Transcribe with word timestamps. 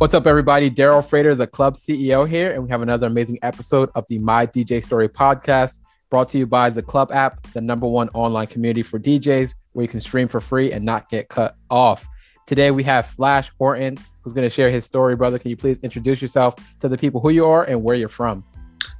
What's 0.00 0.14
up, 0.14 0.26
everybody? 0.26 0.70
Daryl 0.70 1.06
Frater, 1.06 1.34
the 1.34 1.46
club 1.46 1.74
CEO 1.74 2.26
here, 2.26 2.52
and 2.52 2.62
we 2.62 2.70
have 2.70 2.80
another 2.80 3.06
amazing 3.06 3.38
episode 3.42 3.90
of 3.94 4.06
the 4.08 4.18
My 4.18 4.46
DJ 4.46 4.82
Story 4.82 5.10
podcast 5.10 5.80
brought 6.08 6.30
to 6.30 6.38
you 6.38 6.46
by 6.46 6.70
the 6.70 6.80
Club 6.80 7.12
app, 7.12 7.42
the 7.52 7.60
number 7.60 7.86
one 7.86 8.08
online 8.14 8.46
community 8.46 8.82
for 8.82 8.98
DJs 8.98 9.54
where 9.72 9.82
you 9.82 9.88
can 9.90 10.00
stream 10.00 10.26
for 10.26 10.40
free 10.40 10.72
and 10.72 10.86
not 10.86 11.10
get 11.10 11.28
cut 11.28 11.54
off. 11.68 12.08
Today, 12.46 12.70
we 12.70 12.82
have 12.84 13.08
Flash 13.08 13.50
Horton, 13.58 13.98
who's 14.22 14.32
going 14.32 14.46
to 14.46 14.48
share 14.48 14.70
his 14.70 14.86
story. 14.86 15.16
Brother, 15.16 15.38
can 15.38 15.50
you 15.50 15.56
please 15.58 15.78
introduce 15.80 16.22
yourself 16.22 16.54
to 16.78 16.88
the 16.88 16.96
people 16.96 17.20
who 17.20 17.28
you 17.28 17.44
are 17.44 17.64
and 17.64 17.84
where 17.84 17.94
you're 17.94 18.08
from? 18.08 18.42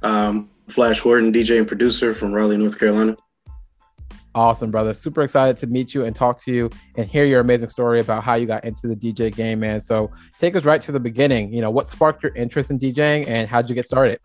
Um, 0.03 0.51
Flash 0.67 0.99
Horton, 0.99 1.33
DJ 1.33 1.57
and 1.57 1.67
producer 1.67 2.13
from 2.13 2.31
Raleigh, 2.31 2.57
North 2.57 2.77
Carolina. 2.77 3.17
Awesome, 4.33 4.71
brother. 4.71 4.93
Super 4.93 5.23
excited 5.23 5.57
to 5.57 5.67
meet 5.67 5.93
you 5.93 6.05
and 6.05 6.15
talk 6.15 6.41
to 6.43 6.53
you 6.53 6.69
and 6.95 7.09
hear 7.09 7.25
your 7.25 7.41
amazing 7.41 7.67
story 7.67 7.99
about 7.99 8.23
how 8.23 8.35
you 8.35 8.45
got 8.45 8.63
into 8.63 8.87
the 8.87 8.95
DJ 8.95 9.33
game, 9.33 9.59
man. 9.59 9.81
So 9.81 10.09
take 10.39 10.55
us 10.55 10.63
right 10.63 10.79
to 10.81 10.91
the 10.93 10.99
beginning. 10.99 11.53
You 11.53 11.59
know, 11.61 11.69
what 11.69 11.89
sparked 11.89 12.23
your 12.23 12.33
interest 12.35 12.71
in 12.71 12.79
DJing 12.79 13.27
and 13.27 13.49
how 13.49 13.61
did 13.61 13.69
you 13.69 13.75
get 13.75 13.85
started? 13.85 14.19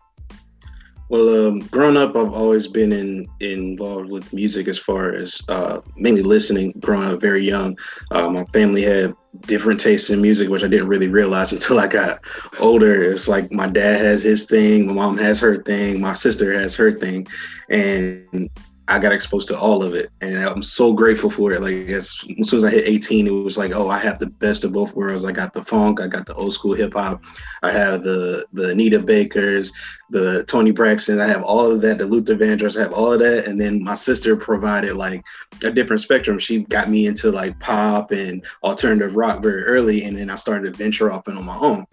Well, 1.09 1.47
um, 1.47 1.59
growing 1.59 1.95
up, 1.95 2.17
I've 2.17 2.33
always 2.33 2.67
been 2.67 2.91
in, 2.91 3.27
involved 3.39 4.09
with 4.09 4.33
music 4.33 4.67
as 4.67 4.77
far 4.77 5.13
as 5.13 5.41
uh, 5.47 5.79
mainly 5.95 6.21
listening. 6.21 6.73
Growing 6.79 7.07
up 7.07 7.21
very 7.21 7.45
young, 7.45 7.77
uh, 8.11 8.29
my 8.29 8.43
family 8.45 8.83
had 8.83 9.15
different 9.41 9.79
tastes 9.79 10.09
in 10.09 10.21
music, 10.21 10.49
which 10.49 10.63
I 10.63 10.67
didn't 10.67 10.89
really 10.89 11.07
realize 11.07 11.53
until 11.53 11.79
I 11.79 11.87
got 11.87 12.19
older. 12.59 13.03
It's 13.03 13.27
like 13.27 13.51
my 13.53 13.67
dad 13.67 14.01
has 14.01 14.23
his 14.23 14.45
thing, 14.45 14.87
my 14.87 14.93
mom 14.93 15.17
has 15.17 15.39
her 15.39 15.55
thing, 15.55 16.01
my 16.01 16.13
sister 16.13 16.51
has 16.59 16.75
her 16.75 16.91
thing, 16.91 17.25
and 17.69 18.49
I 18.89 18.99
got 18.99 19.11
exposed 19.11 19.49
to 19.49 19.59
all 19.59 19.83
of 19.83 19.93
it, 19.95 20.09
and 20.21 20.37
I'm 20.37 20.63
so 20.63 20.93
grateful 20.93 21.29
for 21.29 21.51
it. 21.51 21.61
Like 21.61 21.89
as, 21.89 22.23
as, 22.39 22.49
soon 22.49 22.57
as 22.57 22.63
I 22.63 22.69
hit 22.69 22.87
18, 22.87 23.27
it 23.27 23.31
was 23.31 23.57
like, 23.57 23.73
oh, 23.73 23.89
I 23.89 23.99
have 23.99 24.17
the 24.17 24.27
best 24.27 24.63
of 24.63 24.71
both 24.71 24.95
worlds. 24.95 25.25
I 25.25 25.33
got 25.33 25.53
the 25.53 25.61
funk, 25.61 25.99
I 25.99 26.07
got 26.07 26.25
the 26.25 26.33
old 26.35 26.53
school 26.53 26.73
hip 26.73 26.93
hop, 26.93 27.21
I 27.63 27.71
have 27.71 28.03
the 28.03 28.45
the 28.53 28.69
Anita 28.69 28.99
Bakers, 28.99 29.73
the 30.09 30.45
Toni 30.45 30.71
Braxton. 30.71 31.19
I 31.19 31.27
have 31.27 31.43
all 31.43 31.69
of 31.69 31.81
that. 31.81 31.97
The 31.97 32.05
Luther 32.05 32.35
Vandross, 32.35 32.77
I 32.77 32.83
have 32.83 32.93
all 32.93 33.11
of 33.11 33.19
that, 33.19 33.45
and 33.45 33.59
then 33.59 33.83
my 33.83 33.95
sister 33.95 34.37
provided 34.37 34.95
like 34.95 35.21
a 35.63 35.71
different 35.71 36.01
spectrum. 36.01 36.39
She 36.39 36.59
got 36.59 36.89
me 36.89 37.07
into 37.07 37.29
like 37.29 37.59
pop 37.59 38.11
and 38.11 38.45
alternative 38.63 39.17
rock 39.17 39.43
very 39.43 39.63
early, 39.63 40.05
and 40.05 40.17
then 40.17 40.29
I 40.29 40.35
started 40.35 40.71
to 40.71 40.77
venture 40.77 41.11
off 41.11 41.27
and 41.27 41.37
on 41.37 41.45
my 41.45 41.57
own. 41.57 41.85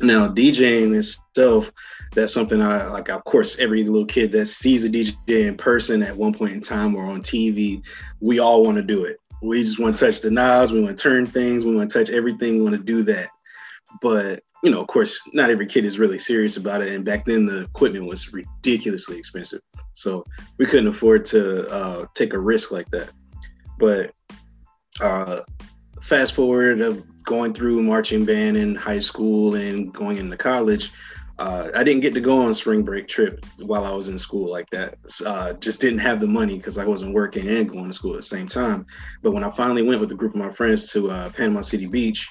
Now 0.00 0.26
DJing 0.26 0.96
itself 0.98 1.70
that's 2.14 2.32
something 2.32 2.62
I 2.62 2.86
like. 2.86 3.08
Of 3.08 3.24
course, 3.24 3.58
every 3.58 3.84
little 3.84 4.06
kid 4.06 4.32
that 4.32 4.46
sees 4.46 4.84
a 4.84 4.90
DJ 4.90 5.46
in 5.46 5.56
person 5.56 6.02
at 6.02 6.16
one 6.16 6.32
point 6.32 6.52
in 6.52 6.60
time 6.60 6.94
or 6.94 7.04
on 7.04 7.22
TV, 7.22 7.84
we 8.20 8.38
all 8.38 8.64
want 8.64 8.76
to 8.76 8.82
do 8.82 9.04
it. 9.04 9.18
We 9.42 9.62
just 9.62 9.78
want 9.78 9.96
to 9.96 10.06
touch 10.06 10.20
the 10.20 10.30
knobs, 10.30 10.72
we 10.72 10.82
want 10.82 10.96
to 10.96 11.02
turn 11.02 11.26
things, 11.26 11.64
we 11.64 11.74
want 11.74 11.90
to 11.90 11.98
touch 11.98 12.10
everything, 12.10 12.54
we 12.54 12.62
want 12.62 12.76
to 12.76 12.82
do 12.82 13.02
that. 13.02 13.28
But 14.00 14.42
you 14.62 14.70
know, 14.70 14.80
of 14.80 14.86
course, 14.86 15.20
not 15.34 15.50
every 15.50 15.66
kid 15.66 15.84
is 15.84 15.98
really 15.98 16.18
serious 16.18 16.56
about 16.56 16.80
it. 16.80 16.88
And 16.88 17.04
back 17.04 17.26
then, 17.26 17.44
the 17.44 17.64
equipment 17.64 18.06
was 18.06 18.32
ridiculously 18.32 19.18
expensive, 19.18 19.60
so 19.92 20.24
we 20.56 20.64
couldn't 20.64 20.86
afford 20.88 21.26
to 21.26 21.68
uh, 21.70 22.06
take 22.14 22.32
a 22.32 22.38
risk 22.38 22.72
like 22.72 22.88
that. 22.90 23.10
But 23.78 24.12
uh, 25.00 25.42
fast 26.00 26.34
forward 26.34 26.80
of 26.80 27.04
going 27.24 27.52
through 27.52 27.82
marching 27.82 28.24
band 28.24 28.56
in 28.56 28.74
high 28.74 28.98
school 28.98 29.54
and 29.54 29.92
going 29.92 30.16
into 30.16 30.36
college, 30.36 30.92
uh, 31.38 31.70
I 31.74 31.82
didn't 31.82 32.02
get 32.02 32.14
to 32.14 32.20
go 32.20 32.42
on 32.42 32.54
spring 32.54 32.82
break 32.82 33.08
trip 33.08 33.44
while 33.58 33.84
I 33.84 33.92
was 33.92 34.08
in 34.08 34.18
school 34.18 34.48
like 34.48 34.70
that. 34.70 34.96
Uh, 35.24 35.52
just 35.54 35.80
didn't 35.80 35.98
have 35.98 36.20
the 36.20 36.28
money 36.28 36.56
because 36.56 36.78
I 36.78 36.86
wasn't 36.86 37.14
working 37.14 37.48
and 37.48 37.68
going 37.68 37.86
to 37.86 37.92
school 37.92 38.12
at 38.12 38.18
the 38.18 38.22
same 38.22 38.46
time. 38.46 38.86
But 39.22 39.32
when 39.32 39.42
I 39.42 39.50
finally 39.50 39.82
went 39.82 40.00
with 40.00 40.12
a 40.12 40.14
group 40.14 40.34
of 40.34 40.40
my 40.40 40.50
friends 40.50 40.92
to 40.92 41.10
uh, 41.10 41.30
Panama 41.30 41.62
City 41.62 41.86
Beach, 41.86 42.28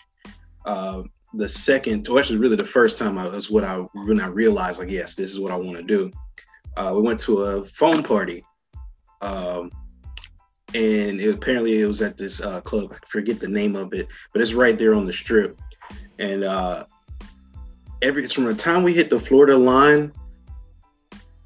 uh, 0.65 1.03
the 1.33 1.49
second, 1.49 2.07
or 2.07 2.19
actually 2.19 2.37
really 2.37 2.55
the 2.55 2.63
first 2.63 2.97
time 2.97 3.17
I 3.17 3.27
was 3.27 3.49
what 3.49 3.65
I 3.65 3.79
when 4.05 4.21
I 4.21 4.27
realized 4.27 4.79
like 4.79 4.89
yes, 4.89 5.15
this 5.15 5.31
is 5.31 5.39
what 5.39 5.51
I 5.51 5.57
want 5.57 5.77
to 5.77 5.83
do. 5.83 6.11
Uh, 6.77 6.93
we 6.95 7.01
went 7.01 7.19
to 7.21 7.41
a 7.41 7.63
phone 7.65 8.03
party, 8.03 8.43
um, 9.21 9.69
and 10.73 11.19
it, 11.19 11.35
apparently 11.35 11.81
it 11.81 11.87
was 11.87 12.01
at 12.01 12.17
this 12.17 12.41
uh, 12.41 12.61
club. 12.61 12.93
I 12.93 13.05
forget 13.05 13.39
the 13.39 13.47
name 13.49 13.75
of 13.75 13.93
it, 13.93 14.07
but 14.31 14.41
it's 14.41 14.53
right 14.53 14.77
there 14.77 14.93
on 14.93 15.05
the 15.05 15.13
strip. 15.13 15.59
And 16.19 16.45
every 18.03 18.27
from 18.27 18.43
the 18.43 18.53
time 18.53 18.83
we 18.83 18.93
hit 18.93 19.09
the 19.09 19.19
Florida 19.19 19.57
line, 19.57 20.11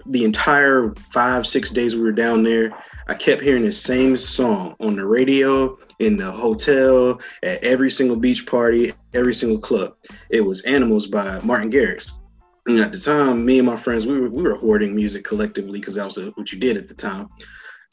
the 0.07 0.23
entire 0.23 0.93
five 1.11 1.45
six 1.45 1.69
days 1.69 1.95
we 1.95 2.01
were 2.01 2.11
down 2.11 2.43
there, 2.43 2.71
I 3.07 3.13
kept 3.13 3.41
hearing 3.41 3.63
the 3.63 3.71
same 3.71 4.17
song 4.17 4.75
on 4.79 4.95
the 4.95 5.05
radio, 5.05 5.77
in 5.99 6.17
the 6.17 6.31
hotel, 6.31 7.21
at 7.43 7.63
every 7.63 7.89
single 7.89 8.17
beach 8.17 8.45
party, 8.45 8.93
every 9.13 9.33
single 9.33 9.59
club. 9.59 9.95
It 10.29 10.41
was 10.41 10.61
"Animals" 10.63 11.07
by 11.07 11.39
Martin 11.43 11.71
Garrix. 11.71 12.19
And 12.67 12.79
at 12.79 12.91
the 12.91 12.97
time, 12.97 13.45
me 13.45 13.59
and 13.59 13.65
my 13.65 13.77
friends, 13.77 14.05
we 14.05 14.19
were 14.19 14.29
we 14.29 14.43
were 14.43 14.55
hoarding 14.55 14.95
music 14.95 15.23
collectively 15.23 15.79
because 15.79 15.95
that 15.95 16.05
was 16.05 16.17
what 16.35 16.51
you 16.51 16.59
did 16.59 16.77
at 16.77 16.87
the 16.87 16.93
time, 16.93 17.27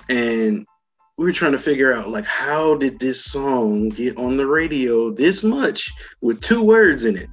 and 0.08 0.66
we 1.16 1.26
were 1.26 1.32
trying 1.32 1.52
to 1.52 1.58
figure 1.58 1.92
out 1.92 2.10
like 2.10 2.26
how 2.26 2.74
did 2.74 2.98
this 2.98 3.24
song 3.24 3.88
get 3.90 4.16
on 4.16 4.36
the 4.36 4.46
radio 4.46 5.10
this 5.10 5.44
much 5.44 5.92
with 6.20 6.40
two 6.40 6.60
words 6.60 7.04
in 7.04 7.16
it 7.16 7.28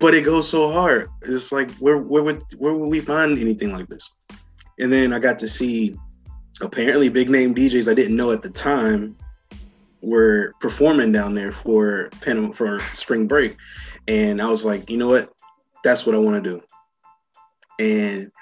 but 0.00 0.14
it 0.14 0.24
goes 0.24 0.48
so 0.48 0.72
hard. 0.72 1.08
It's 1.22 1.52
like 1.52 1.70
where 1.76 1.98
where 1.98 2.22
would 2.22 2.42
where 2.56 2.74
would 2.74 2.88
we 2.88 3.00
find 3.00 3.38
anything 3.38 3.72
like 3.72 3.86
this? 3.88 4.10
And 4.78 4.90
then 4.90 5.12
I 5.12 5.18
got 5.18 5.38
to 5.40 5.48
see 5.48 5.96
apparently 6.62 7.08
big 7.08 7.30
name 7.30 7.54
DJs 7.54 7.90
I 7.90 7.94
didn't 7.94 8.16
know 8.16 8.32
at 8.32 8.42
the 8.42 8.50
time 8.50 9.16
were 10.02 10.54
performing 10.60 11.12
down 11.12 11.34
there 11.34 11.52
for 11.52 12.08
Panama 12.22 12.52
for 12.52 12.80
spring 12.94 13.26
break. 13.26 13.56
And 14.08 14.40
I 14.40 14.46
was 14.46 14.64
like, 14.64 14.88
you 14.88 14.96
know 14.96 15.08
what? 15.08 15.32
That's 15.84 16.06
what 16.06 16.14
I 16.14 16.18
want 16.18 16.42
to 16.42 16.50
do. 16.50 16.62
And 17.78 18.32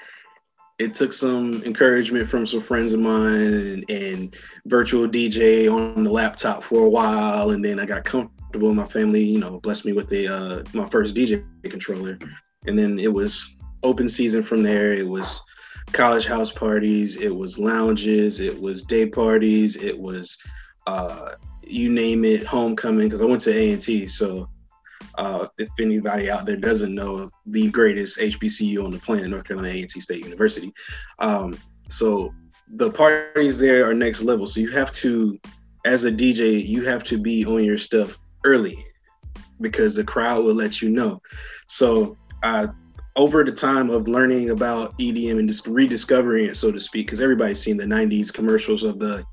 it 0.79 0.95
took 0.95 1.13
some 1.13 1.63
encouragement 1.65 2.29
from 2.29 2.47
some 2.47 2.61
friends 2.61 2.93
of 2.93 3.01
mine 3.01 3.35
and, 3.35 3.91
and, 3.91 4.37
virtual 4.67 5.09
DJ 5.09 5.73
on 5.73 6.05
the 6.05 6.11
laptop 6.11 6.63
for 6.63 6.85
a 6.85 6.89
while. 6.89 7.51
And 7.51 7.65
then 7.65 7.81
I 7.81 7.87
got 7.87 8.05
comfortable 8.05 8.38
comfortable. 8.49 8.75
My 8.75 8.87
family, 8.87 9.23
you 9.23 9.39
know, 9.39 9.61
blessed 9.61 9.85
me 9.85 9.93
with 9.93 10.09
the 10.09 10.29
uh, 10.29 10.63
my 10.73 10.89
first 10.89 11.15
DJ 11.15 11.45
controller, 11.65 12.19
and 12.67 12.79
then 12.79 12.99
it 12.99 13.13
was 13.13 13.57
open 13.83 14.09
season 14.09 14.43
from 14.43 14.63
there. 14.63 14.93
It 14.93 15.07
was 15.07 15.41
college 15.93 16.27
house 16.27 16.51
parties, 16.51 17.17
it 17.17 17.35
was 17.35 17.59
lounges, 17.59 18.41
it 18.41 18.59
was 18.61 18.83
day 18.83 19.07
parties, 19.07 19.77
it 19.77 19.99
was 19.99 20.37
uh, 20.87 21.33
you 21.63 21.91
name 21.91 22.25
it, 22.25 22.47
homecoming. 22.47 23.07
Because 23.07 23.21
I 23.21 23.27
went 23.27 23.43
to 23.43 23.55
A 23.55 23.73
and 23.73 23.83
T, 23.83 24.07
so 24.07 24.49
uh, 25.17 25.47
if 25.59 25.69
anybody 25.79 26.31
out 26.31 26.47
there 26.47 26.57
doesn't 26.57 26.95
know, 26.95 27.31
the 27.47 27.71
greatest 27.71 28.19
HBCU 28.19 28.83
on 28.83 28.91
the 28.91 28.99
planet, 28.99 29.29
North 29.29 29.45
Carolina 29.45 29.75
A&T 29.75 30.01
State 30.01 30.25
University. 30.25 30.73
Um, 31.19 31.59
so 31.89 32.33
the 32.69 32.91
parties 32.91 33.59
there 33.59 33.89
are 33.89 33.95
next 33.95 34.23
level. 34.23 34.47
So 34.47 34.61
you 34.61 34.71
have 34.71 34.93
to, 34.93 35.39
as 35.85 36.05
a 36.05 36.13
DJ, 36.13 36.65
you 36.65 36.85
have 36.85 37.03
to 37.05 37.19
be 37.19 37.45
on 37.45 37.65
your 37.65 37.79
stuff 37.79 38.19
early 38.45 38.85
because 39.61 39.95
the 39.95 40.05
crowd 40.05 40.45
will 40.45 40.55
let 40.55 40.81
you 40.81 40.91
know. 40.91 41.21
So 41.67 42.17
uh, 42.43 42.69
over 43.17 43.43
the 43.45 43.53
time 43.53 43.91
of 43.91 44.07
learning 44.07 44.51
about 44.51 44.97
EDM 44.99 45.39
and 45.39 45.49
just 45.49 45.67
rediscovering 45.67 46.47
it, 46.47 46.57
so 46.57 46.71
to 46.71 46.81
speak, 46.81 47.07
because 47.07 47.21
everybody's 47.21 47.61
seen 47.61 47.77
the 47.77 47.85
90s 47.85 48.33
commercials 48.33 48.83
of 48.83 48.99
the 48.99 49.25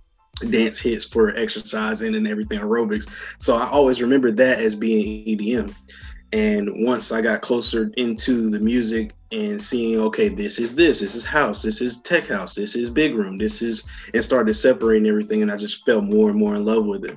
dance 0.50 0.80
hits 0.80 1.06
for 1.06 1.36
exercising 1.36 2.16
and 2.16 2.28
everything 2.28 2.60
aerobics. 2.60 3.10
So 3.40 3.56
I 3.56 3.70
always 3.70 4.02
remember 4.02 4.32
that 4.32 4.60
as 4.60 4.76
being 4.76 5.26
EDM. 5.26 5.74
And 6.34 6.84
once 6.84 7.12
I 7.12 7.22
got 7.22 7.42
closer 7.42 7.92
into 7.96 8.50
the 8.50 8.60
music 8.60 9.14
and 9.32 9.62
seeing, 9.62 10.02
okay, 10.02 10.28
this 10.28 10.60
is 10.60 10.76
this, 10.76 11.00
this 11.00 11.16
is 11.16 11.24
house, 11.24 11.62
this 11.62 11.80
is 11.80 12.02
tech 12.02 12.28
house, 12.28 12.56
this 12.56 12.76
is 12.76 12.90
big 12.90 13.16
room, 13.16 13.38
this 13.38 13.62
is, 13.62 13.86
and 14.14 14.24
started 14.24 14.54
separating 14.56 15.08
everything. 15.08 15.44
And 15.44 15.52
I 15.52 15.56
just 15.56 15.86
fell 15.86 16.02
more 16.02 16.30
and 16.30 16.38
more 16.38 16.56
in 16.56 16.66
love 16.66 16.86
with 16.86 17.06
it. 17.06 17.16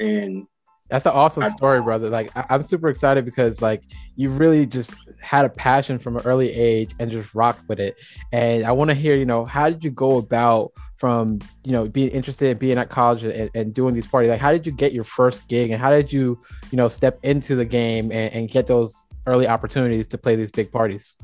And 0.00 0.46
that's 0.90 1.06
an 1.06 1.12
awesome 1.12 1.48
story, 1.50 1.80
brother. 1.80 2.10
Like 2.10 2.30
I- 2.36 2.54
am 2.54 2.62
super 2.62 2.88
excited 2.88 3.24
because 3.24 3.62
like 3.62 3.84
you 4.16 4.28
really 4.28 4.66
just 4.66 4.92
had 5.20 5.44
a 5.44 5.48
passion 5.48 5.98
from 5.98 6.16
an 6.16 6.22
early 6.24 6.52
age 6.52 6.90
and 6.98 7.10
just 7.10 7.34
rocked 7.34 7.68
with 7.68 7.78
it. 7.78 7.96
And 8.32 8.64
I 8.64 8.72
want 8.72 8.90
to 8.90 8.94
hear, 8.94 9.14
you 9.14 9.24
know, 9.24 9.44
how 9.44 9.70
did 9.70 9.84
you 9.84 9.90
go 9.90 10.18
about 10.18 10.72
from 10.96 11.38
you 11.64 11.72
know 11.72 11.88
being 11.88 12.10
interested 12.10 12.50
in 12.50 12.58
being 12.58 12.76
at 12.76 12.90
college 12.90 13.24
and, 13.24 13.50
and, 13.54 13.72
doing 13.72 13.94
these 13.94 14.06
parties? 14.06 14.30
Like 14.30 14.40
how 14.40 14.52
did 14.52 14.66
you 14.66 14.72
get 14.72 14.92
your 14.92 15.04
first 15.04 15.46
gig 15.48 15.70
and 15.70 15.80
how 15.80 15.90
did 15.90 16.12
you, 16.12 16.38
you 16.70 16.76
know, 16.76 16.88
step 16.88 17.18
into 17.22 17.54
the 17.54 17.64
game 17.64 18.10
and, 18.10 18.32
and 18.34 18.50
get 18.50 18.66
those 18.66 19.06
early 19.26 19.46
opportunities 19.46 20.08
to 20.08 20.18
play 20.18 20.34
these 20.34 20.50
big 20.50 20.72
parties? 20.72 21.16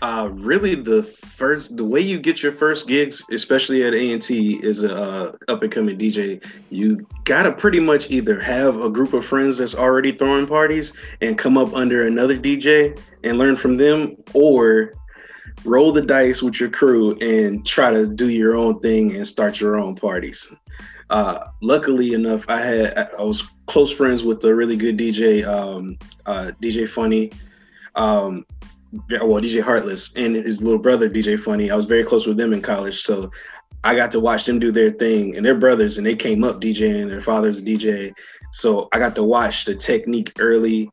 Uh, 0.00 0.28
really, 0.32 0.76
the 0.76 1.02
first, 1.02 1.76
the 1.76 1.84
way 1.84 2.00
you 2.00 2.20
get 2.20 2.40
your 2.42 2.52
first 2.52 2.86
gigs, 2.86 3.24
especially 3.32 3.82
at 3.82 3.94
A 3.94 4.12
and 4.12 4.22
T, 4.22 4.60
is 4.62 4.84
a 4.84 4.94
uh, 4.94 5.32
up 5.48 5.62
and 5.62 5.72
coming 5.72 5.98
DJ. 5.98 6.44
You 6.70 7.04
gotta 7.24 7.50
pretty 7.50 7.80
much 7.80 8.08
either 8.10 8.38
have 8.38 8.80
a 8.80 8.90
group 8.90 9.12
of 9.12 9.24
friends 9.24 9.58
that's 9.58 9.74
already 9.74 10.12
throwing 10.12 10.46
parties 10.46 10.92
and 11.20 11.36
come 11.36 11.58
up 11.58 11.74
under 11.74 12.06
another 12.06 12.38
DJ 12.38 12.96
and 13.24 13.38
learn 13.38 13.56
from 13.56 13.74
them, 13.74 14.16
or 14.34 14.94
roll 15.64 15.90
the 15.90 16.02
dice 16.02 16.42
with 16.42 16.60
your 16.60 16.70
crew 16.70 17.16
and 17.16 17.66
try 17.66 17.90
to 17.90 18.06
do 18.06 18.28
your 18.28 18.54
own 18.54 18.78
thing 18.80 19.16
and 19.16 19.26
start 19.26 19.60
your 19.60 19.78
own 19.78 19.96
parties. 19.96 20.52
Uh, 21.10 21.38
luckily 21.62 22.12
enough, 22.12 22.44
I 22.48 22.60
had 22.60 22.98
I 23.18 23.22
was 23.22 23.42
close 23.66 23.92
friends 23.92 24.22
with 24.22 24.44
a 24.44 24.54
really 24.54 24.76
good 24.76 24.96
DJ, 24.96 25.44
um, 25.46 25.98
uh, 26.26 26.52
DJ 26.62 26.88
Funny, 26.88 27.32
um, 27.94 28.44
well, 28.92 29.40
DJ 29.40 29.60
Heartless, 29.60 30.12
and 30.14 30.34
his 30.34 30.62
little 30.62 30.78
brother, 30.78 31.08
DJ 31.08 31.38
Funny. 31.38 31.70
I 31.70 31.76
was 31.76 31.84
very 31.84 32.04
close 32.04 32.26
with 32.26 32.36
them 32.36 32.52
in 32.52 32.62
college, 32.62 33.02
so 33.02 33.30
I 33.84 33.94
got 33.94 34.10
to 34.12 34.20
watch 34.20 34.44
them 34.44 34.58
do 34.58 34.72
their 34.72 34.90
thing, 34.90 35.36
and 35.36 35.44
their 35.44 35.54
brothers, 35.54 35.98
and 35.98 36.06
they 36.06 36.16
came 36.16 36.44
up 36.44 36.60
DJing. 36.60 37.08
Their 37.08 37.20
father's 37.20 37.62
DJ, 37.62 38.12
so 38.52 38.88
I 38.92 38.98
got 38.98 39.14
to 39.16 39.22
watch 39.22 39.64
the 39.64 39.74
technique 39.74 40.32
early, 40.38 40.90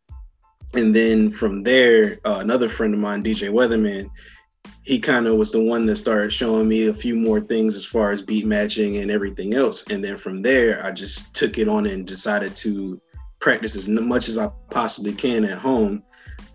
and 0.74 0.94
then 0.94 1.32
from 1.32 1.64
there, 1.64 2.20
uh, 2.26 2.40
another 2.42 2.68
friend 2.68 2.94
of 2.94 3.00
mine, 3.00 3.24
DJ 3.24 3.50
Weatherman, 3.50 4.10
he 4.84 5.00
kind 5.00 5.26
of 5.26 5.36
was 5.36 5.52
the 5.52 5.62
one 5.62 5.86
that 5.86 5.96
started 5.96 6.32
showing 6.32 6.68
me 6.68 6.88
a 6.88 6.94
few 6.94 7.16
more 7.16 7.40
things 7.40 7.76
as 7.76 7.86
far 7.86 8.12
as 8.12 8.22
beat 8.22 8.46
matching 8.46 8.98
and 8.98 9.10
everything 9.10 9.56
else. 9.56 9.84
And 9.90 10.04
then 10.04 10.18
from 10.18 10.42
there, 10.42 10.84
I 10.86 10.92
just 10.92 11.34
took 11.34 11.58
it 11.58 11.68
on 11.68 11.86
and 11.88 12.06
decided 12.06 12.56
to 12.58 13.02
practice 13.40 13.76
as 13.76 13.88
much 13.88 14.28
as 14.28 14.38
I 14.38 14.50
possibly 14.70 15.14
can 15.14 15.46
at 15.46 15.58
home. 15.58 16.04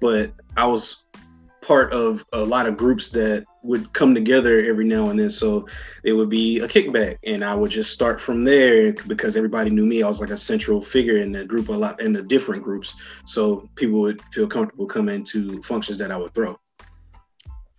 But 0.00 0.32
I 0.56 0.66
was 0.66 1.04
part 1.70 1.92
of 1.92 2.24
a 2.32 2.44
lot 2.44 2.66
of 2.66 2.76
groups 2.76 3.10
that 3.10 3.46
would 3.62 3.92
come 3.92 4.12
together 4.12 4.58
every 4.64 4.84
now 4.84 5.08
and 5.10 5.20
then. 5.20 5.30
So 5.30 5.68
it 6.02 6.12
would 6.14 6.28
be 6.28 6.58
a 6.58 6.66
kickback, 6.66 7.18
and 7.22 7.44
I 7.44 7.54
would 7.54 7.70
just 7.70 7.92
start 7.92 8.20
from 8.20 8.42
there 8.42 8.92
because 9.06 9.36
everybody 9.36 9.70
knew 9.70 9.86
me. 9.86 10.02
I 10.02 10.08
was 10.08 10.20
like 10.20 10.30
a 10.30 10.36
central 10.36 10.82
figure 10.82 11.18
in 11.18 11.30
the 11.30 11.44
group 11.44 11.68
a 11.68 11.72
lot 11.72 12.00
in 12.00 12.12
the 12.12 12.24
different 12.24 12.64
groups, 12.64 12.96
so 13.24 13.68
people 13.76 14.00
would 14.00 14.20
feel 14.32 14.48
comfortable 14.48 14.86
coming 14.86 15.22
to 15.26 15.62
functions 15.62 15.96
that 15.98 16.10
I 16.10 16.16
would 16.16 16.34
throw. 16.34 16.58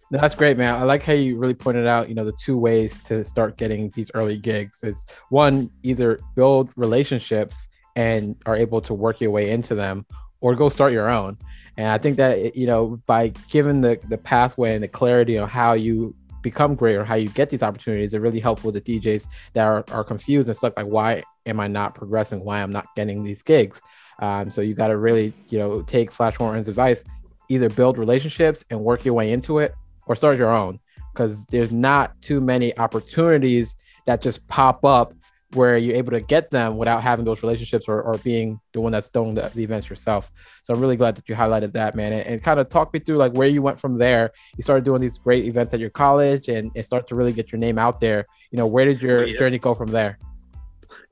That's 0.10 0.36
great, 0.36 0.58
man. 0.58 0.74
I 0.74 0.84
like 0.84 1.04
how 1.04 1.12
you 1.12 1.38
really 1.38 1.54
pointed 1.54 1.86
out, 1.86 2.08
you 2.08 2.16
know, 2.16 2.24
the 2.24 2.38
two 2.42 2.58
ways 2.58 3.02
to 3.02 3.26
start 3.26 3.58
getting 3.58 3.90
these 3.90 4.10
early 4.14 4.38
gigs 4.38 4.86
is 4.86 5.06
one, 5.28 5.70
either 5.84 6.18
build 6.38 6.72
relationships 6.78 7.68
and 7.98 8.38
are 8.46 8.56
able 8.56 8.80
to 8.80 8.94
work 8.94 9.20
your 9.20 9.32
way 9.32 9.52
into 9.52 9.76
them, 9.76 10.06
or 10.40 10.56
go 10.56 10.70
start 10.70 10.94
your 10.94 11.10
own. 11.10 11.38
And 11.78 11.88
I 11.88 11.98
think 11.98 12.18
that 12.18 12.56
you 12.56 12.68
know, 12.68 13.02
by 13.06 13.30
giving 13.50 13.82
the 13.82 14.00
the 14.10 14.18
pathway 14.18 14.76
and 14.76 14.84
the 14.84 14.88
clarity 14.88 15.38
on 15.38 15.48
how 15.48 15.74
you 15.74 16.16
become 16.42 16.76
great 16.76 16.96
or 16.96 17.06
how 17.06 17.16
you 17.16 17.30
get 17.30 17.50
these 17.50 17.64
opportunities, 17.64 18.14
it 18.14 18.20
really 18.20 18.40
helpful 18.40 18.72
to 18.72 18.82
DJs 18.82 19.28
that 19.54 19.68
are, 19.68 19.84
are 19.92 20.04
confused 20.04 20.50
and 20.50 20.58
stuck 20.58 20.76
like, 20.76 20.88
why 20.88 21.24
am 21.46 21.60
I 21.60 21.68
not 21.68 21.96
progressing? 21.96 22.44
Why 22.44 22.62
I'm 22.62 22.72
not 22.72 22.88
getting 22.96 23.24
these 23.24 23.44
gigs? 23.44 23.82
Um, 24.20 24.52
so 24.52 24.62
you 24.62 24.74
got 24.74 24.90
to 24.90 24.98
really, 24.98 25.34
you 25.50 25.60
know, 25.60 25.82
take 25.82 26.12
Flash 26.12 26.36
Horton's 26.36 26.68
advice, 26.68 27.04
either 27.50 27.70
build 27.70 27.98
relationships 27.98 28.64
and 28.70 28.80
work 28.80 29.06
your 29.06 29.14
way 29.14 29.32
into 29.32 29.60
it, 29.60 29.76
or 30.08 30.16
start 30.16 30.38
your 30.38 30.52
own 30.52 30.80
because 31.14 31.46
there's 31.48 31.72
not 31.72 32.20
too 32.22 32.42
many 32.42 32.78
opportunities 32.78 33.76
that 34.06 34.22
just 34.22 34.46
pop 34.48 34.84
up 34.86 35.14
where 35.54 35.78
you're 35.78 35.96
able 35.96 36.12
to 36.12 36.22
get 36.22 36.50
them 36.50 36.78
without 36.78 37.04
having 37.04 37.26
those 37.26 37.44
relationships 37.44 37.88
or, 37.88 38.02
or 38.02 38.18
being 38.20 38.60
the 38.74 38.82
one 38.82 38.92
that's 38.92 39.10
throwing 39.10 39.36
the, 39.36 39.52
the, 39.54 39.64
events 39.64 39.90
yourself. 39.90 40.32
So 40.64 40.74
I'm 40.74 40.80
really 40.80 40.96
glad 40.96 41.16
that 41.16 41.28
you 41.28 41.36
highlighted 41.36 41.74
that, 41.74 41.96
man. 41.96 42.14
And, 42.14 42.26
and, 42.28 42.44
kind 42.44 42.60
of 42.60 42.70
talk 42.70 42.94
me 42.94 43.00
through 43.00 43.18
like 43.18 43.34
where 43.34 43.48
you 43.48 43.62
went 43.62 43.80
from 43.80 43.98
there. 43.98 44.32
You 44.58 44.64
started 44.64 44.86
doing 44.86 45.02
these 45.02 45.18
great 45.18 45.46
events 45.46 45.74
at 45.74 45.80
your 45.80 45.90
college 45.90 46.48
and, 46.48 46.72
and 46.76 46.86
start 46.86 47.08
to 47.10 47.16
really 47.16 47.34
get 47.34 47.52
your 47.52 47.60
name 47.60 47.78
out 47.78 48.00
there. 48.00 48.26
You 48.52 48.58
know, 48.58 48.68
where 48.68 48.86
did 48.86 49.02
your 49.02 49.26
yeah. 49.26 49.38
journey 49.38 49.60
go 49.60 49.76
from 49.76 49.92
there? 49.92 50.18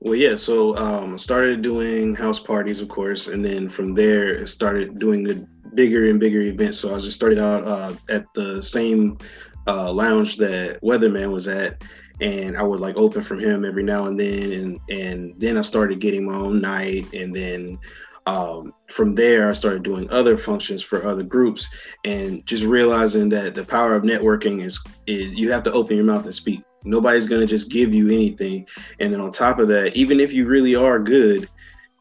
Well, 0.00 0.14
yeah. 0.14 0.34
So 0.36 0.76
um, 0.76 1.18
started 1.18 1.62
doing 1.62 2.14
house 2.14 2.38
parties, 2.38 2.80
of 2.80 2.88
course, 2.88 3.28
and 3.28 3.44
then 3.44 3.68
from 3.68 3.94
there 3.94 4.46
started 4.46 4.98
doing 4.98 5.24
the 5.24 5.46
bigger 5.74 6.08
and 6.08 6.18
bigger 6.18 6.40
events. 6.40 6.78
So 6.78 6.94
I 6.94 6.98
just 6.98 7.14
started 7.14 7.38
out 7.38 7.64
uh, 7.64 7.94
at 8.08 8.26
the 8.34 8.62
same 8.62 9.18
uh, 9.66 9.92
lounge 9.92 10.36
that 10.38 10.80
Weatherman 10.82 11.32
was 11.32 11.48
at, 11.48 11.82
and 12.20 12.56
I 12.56 12.62
would 12.62 12.80
like 12.80 12.96
open 12.96 13.22
from 13.22 13.38
him 13.38 13.64
every 13.64 13.82
now 13.82 14.06
and 14.06 14.18
then, 14.18 14.52
and 14.52 14.80
and 14.90 15.34
then 15.38 15.56
I 15.56 15.62
started 15.62 16.00
getting 16.00 16.24
my 16.24 16.34
own 16.34 16.60
night, 16.60 17.12
and 17.12 17.34
then 17.34 17.78
um, 18.26 18.74
from 18.88 19.14
there 19.14 19.48
I 19.48 19.52
started 19.52 19.82
doing 19.82 20.10
other 20.10 20.36
functions 20.36 20.82
for 20.82 21.06
other 21.06 21.22
groups, 21.22 21.68
and 22.04 22.44
just 22.46 22.64
realizing 22.64 23.28
that 23.30 23.54
the 23.54 23.64
power 23.64 23.94
of 23.94 24.02
networking 24.02 24.64
is, 24.64 24.80
is 25.06 25.32
you 25.32 25.50
have 25.50 25.62
to 25.64 25.72
open 25.72 25.96
your 25.96 26.04
mouth 26.04 26.24
and 26.24 26.34
speak. 26.34 26.62
Nobody's 26.84 27.26
gonna 27.26 27.46
just 27.46 27.70
give 27.70 27.94
you 27.94 28.08
anything, 28.08 28.66
and 28.98 29.12
then 29.12 29.20
on 29.20 29.30
top 29.30 29.58
of 29.58 29.68
that, 29.68 29.96
even 29.96 30.20
if 30.20 30.32
you 30.32 30.46
really 30.46 30.74
are 30.74 30.98
good, 30.98 31.48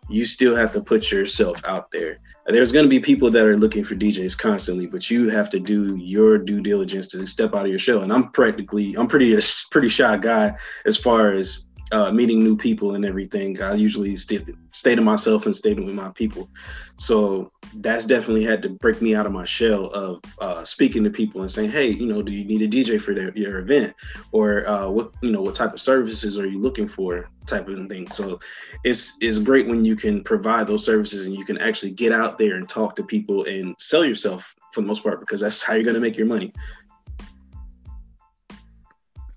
you 0.09 0.25
still 0.25 0.55
have 0.55 0.73
to 0.73 0.81
put 0.81 1.11
yourself 1.11 1.63
out 1.65 1.91
there 1.91 2.19
there's 2.51 2.71
going 2.71 2.85
to 2.85 2.89
be 2.89 2.99
people 2.99 3.29
that 3.31 3.45
are 3.45 3.57
looking 3.57 3.83
for 3.83 3.95
DJs 3.95 4.37
constantly, 4.37 4.87
but 4.87 5.09
you 5.09 5.29
have 5.29 5.49
to 5.51 5.59
do 5.59 5.95
your 5.97 6.37
due 6.37 6.61
diligence 6.61 7.07
to 7.09 7.25
step 7.25 7.53
out 7.53 7.65
of 7.65 7.69
your 7.69 7.79
shell. 7.79 8.01
And 8.01 8.11
I'm 8.11 8.31
practically, 8.31 8.95
I'm 8.95 9.07
pretty 9.07 9.33
a 9.35 9.39
pretty 9.71 9.89
shy 9.89 10.17
guy 10.17 10.55
as 10.85 10.97
far 10.97 11.31
as 11.31 11.67
uh, 11.91 12.11
meeting 12.11 12.43
new 12.43 12.55
people 12.55 12.95
and 12.95 13.05
everything. 13.05 13.61
I 13.61 13.73
usually 13.73 14.15
stay, 14.15 14.43
stay 14.71 14.95
to 14.95 15.01
myself 15.01 15.45
and 15.45 15.55
stay 15.55 15.73
with 15.73 15.93
my 15.93 16.09
people. 16.11 16.49
So 16.97 17.51
that's 17.75 18.05
definitely 18.05 18.43
had 18.43 18.61
to 18.63 18.69
break 18.69 19.01
me 19.01 19.15
out 19.15 19.25
of 19.25 19.31
my 19.31 19.45
shell 19.45 19.87
of 19.87 20.21
uh, 20.39 20.63
speaking 20.63 21.03
to 21.03 21.09
people 21.09 21.41
and 21.41 21.49
saying, 21.49 21.71
hey, 21.71 21.89
you 21.89 22.05
know, 22.05 22.21
do 22.21 22.33
you 22.33 22.45
need 22.45 22.61
a 22.61 22.67
DJ 22.67 22.99
for 22.99 23.13
their, 23.13 23.31
your 23.37 23.59
event? 23.59 23.93
Or 24.31 24.67
uh, 24.67 24.89
what, 24.89 25.11
you 25.21 25.31
know, 25.31 25.41
what 25.41 25.55
type 25.55 25.73
of 25.73 25.81
services 25.81 26.37
are 26.37 26.47
you 26.47 26.59
looking 26.59 26.87
for 26.87 27.29
type 27.45 27.67
of 27.67 27.87
thing. 27.87 28.07
So 28.09 28.39
it's, 28.83 29.17
it's 29.21 29.39
great 29.39 29.67
when 29.67 29.85
you 29.85 29.95
can 29.95 30.23
provide 30.23 30.67
those 30.67 30.85
services 30.85 31.25
and 31.25 31.35
you 31.35 31.45
can 31.45 31.57
actually 31.57 31.91
get 31.91 32.11
out 32.11 32.37
there 32.37 32.55
and 32.55 32.67
talk 32.67 32.95
to 32.97 33.03
people 33.03 33.45
and 33.45 33.75
sell 33.79 34.05
yourself 34.05 34.55
for 34.71 34.81
the 34.81 34.87
most 34.87 35.01
part, 35.01 35.19
because 35.19 35.41
that's 35.41 35.63
how 35.63 35.73
you're 35.73 35.83
going 35.83 35.95
to 35.95 36.01
make 36.01 36.15
your 36.17 36.27
money 36.27 36.53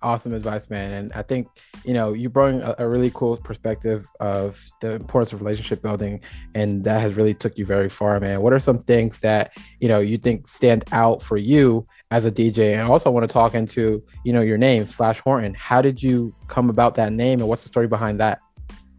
awesome 0.02 0.34
advice, 0.34 0.68
man. 0.70 0.92
And 0.92 1.12
I 1.14 1.22
think 1.22 1.48
you 1.84 1.94
know 1.94 2.12
you 2.12 2.28
bring 2.28 2.60
a, 2.60 2.74
a, 2.78 2.88
really 2.88 3.10
cool 3.14 3.36
perspective 3.36 4.08
of 4.20 4.64
the 4.80 4.92
importance 4.92 5.32
of 5.32 5.40
relationship 5.40 5.82
building, 5.82 6.20
and 6.54 6.84
that 6.84 7.00
has 7.00 7.14
really 7.14 7.34
took 7.34 7.56
you 7.58 7.64
very 7.64 7.88
far, 7.88 8.18
man. 8.20 8.42
What 8.42 8.52
are 8.52 8.60
some 8.60 8.82
things 8.82 9.20
that 9.20 9.56
you 9.80 9.88
know 9.88 10.00
you 10.00 10.18
think 10.18 10.46
stand 10.46 10.84
out 10.92 11.22
for 11.22 11.36
you 11.36 11.86
as 12.10 12.26
a 12.26 12.30
DJ? 12.30 12.72
And 12.72 12.82
I 12.82 12.86
also 12.86 13.10
want 13.10 13.24
to 13.24 13.32
talk 13.32 13.54
into 13.54 14.02
you 14.24 14.32
know 14.32 14.42
your 14.42 14.58
name, 14.58 14.84
Flash 14.84 15.20
Horton. 15.20 15.54
How 15.54 15.82
did 15.82 16.02
you 16.02 16.34
come 16.48 16.70
about 16.70 16.94
that 16.96 17.12
name, 17.12 17.40
and 17.40 17.48
what's 17.48 17.62
the 17.62 17.68
story 17.68 17.86
behind 17.86 18.20
that? 18.20 18.40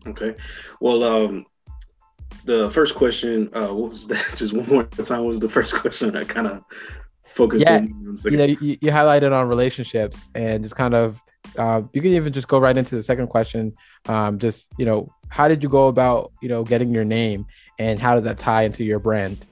Okay, 0.05 0.35
well, 0.81 1.03
um, 1.03 1.45
the 2.45 2.69
first 2.71 2.95
question, 2.95 3.49
uh, 3.53 3.67
what 3.67 3.91
was 3.91 4.07
that? 4.07 4.25
Just 4.35 4.53
one 4.53 4.67
more 4.67 4.83
time. 4.83 5.19
What 5.19 5.27
was 5.27 5.39
the 5.39 5.49
first 5.49 5.75
question? 5.75 6.15
I 6.15 6.23
kind 6.23 6.47
of 6.47 6.63
focused 7.33 7.65
yeah, 7.65 7.81
you 7.81 8.37
know, 8.37 8.45
you, 8.45 8.57
you, 8.59 8.91
highlighted 8.91 9.31
on 9.31 9.47
relationships 9.47 10.29
and 10.35 10.63
just 10.63 10.75
kind 10.75 10.93
of, 10.93 11.21
uh, 11.57 11.81
you 11.91 12.01
can 12.01 12.11
even 12.11 12.31
just 12.31 12.47
go 12.47 12.59
right 12.59 12.77
into 12.77 12.95
the 12.95 13.03
second 13.03 13.27
question. 13.27 13.73
Um, 14.07 14.37
just, 14.39 14.71
you 14.77 14.85
know, 14.85 15.11
how 15.29 15.47
did 15.47 15.63
you 15.63 15.69
go 15.69 15.87
about, 15.87 16.31
you 16.41 16.49
know, 16.49 16.63
getting 16.63 16.93
your 16.93 17.05
name 17.05 17.45
and 17.79 17.99
how 17.99 18.15
does 18.15 18.23
that 18.25 18.37
tie 18.37 18.63
into 18.63 18.83
your 18.83 18.99
brand? 18.99 19.47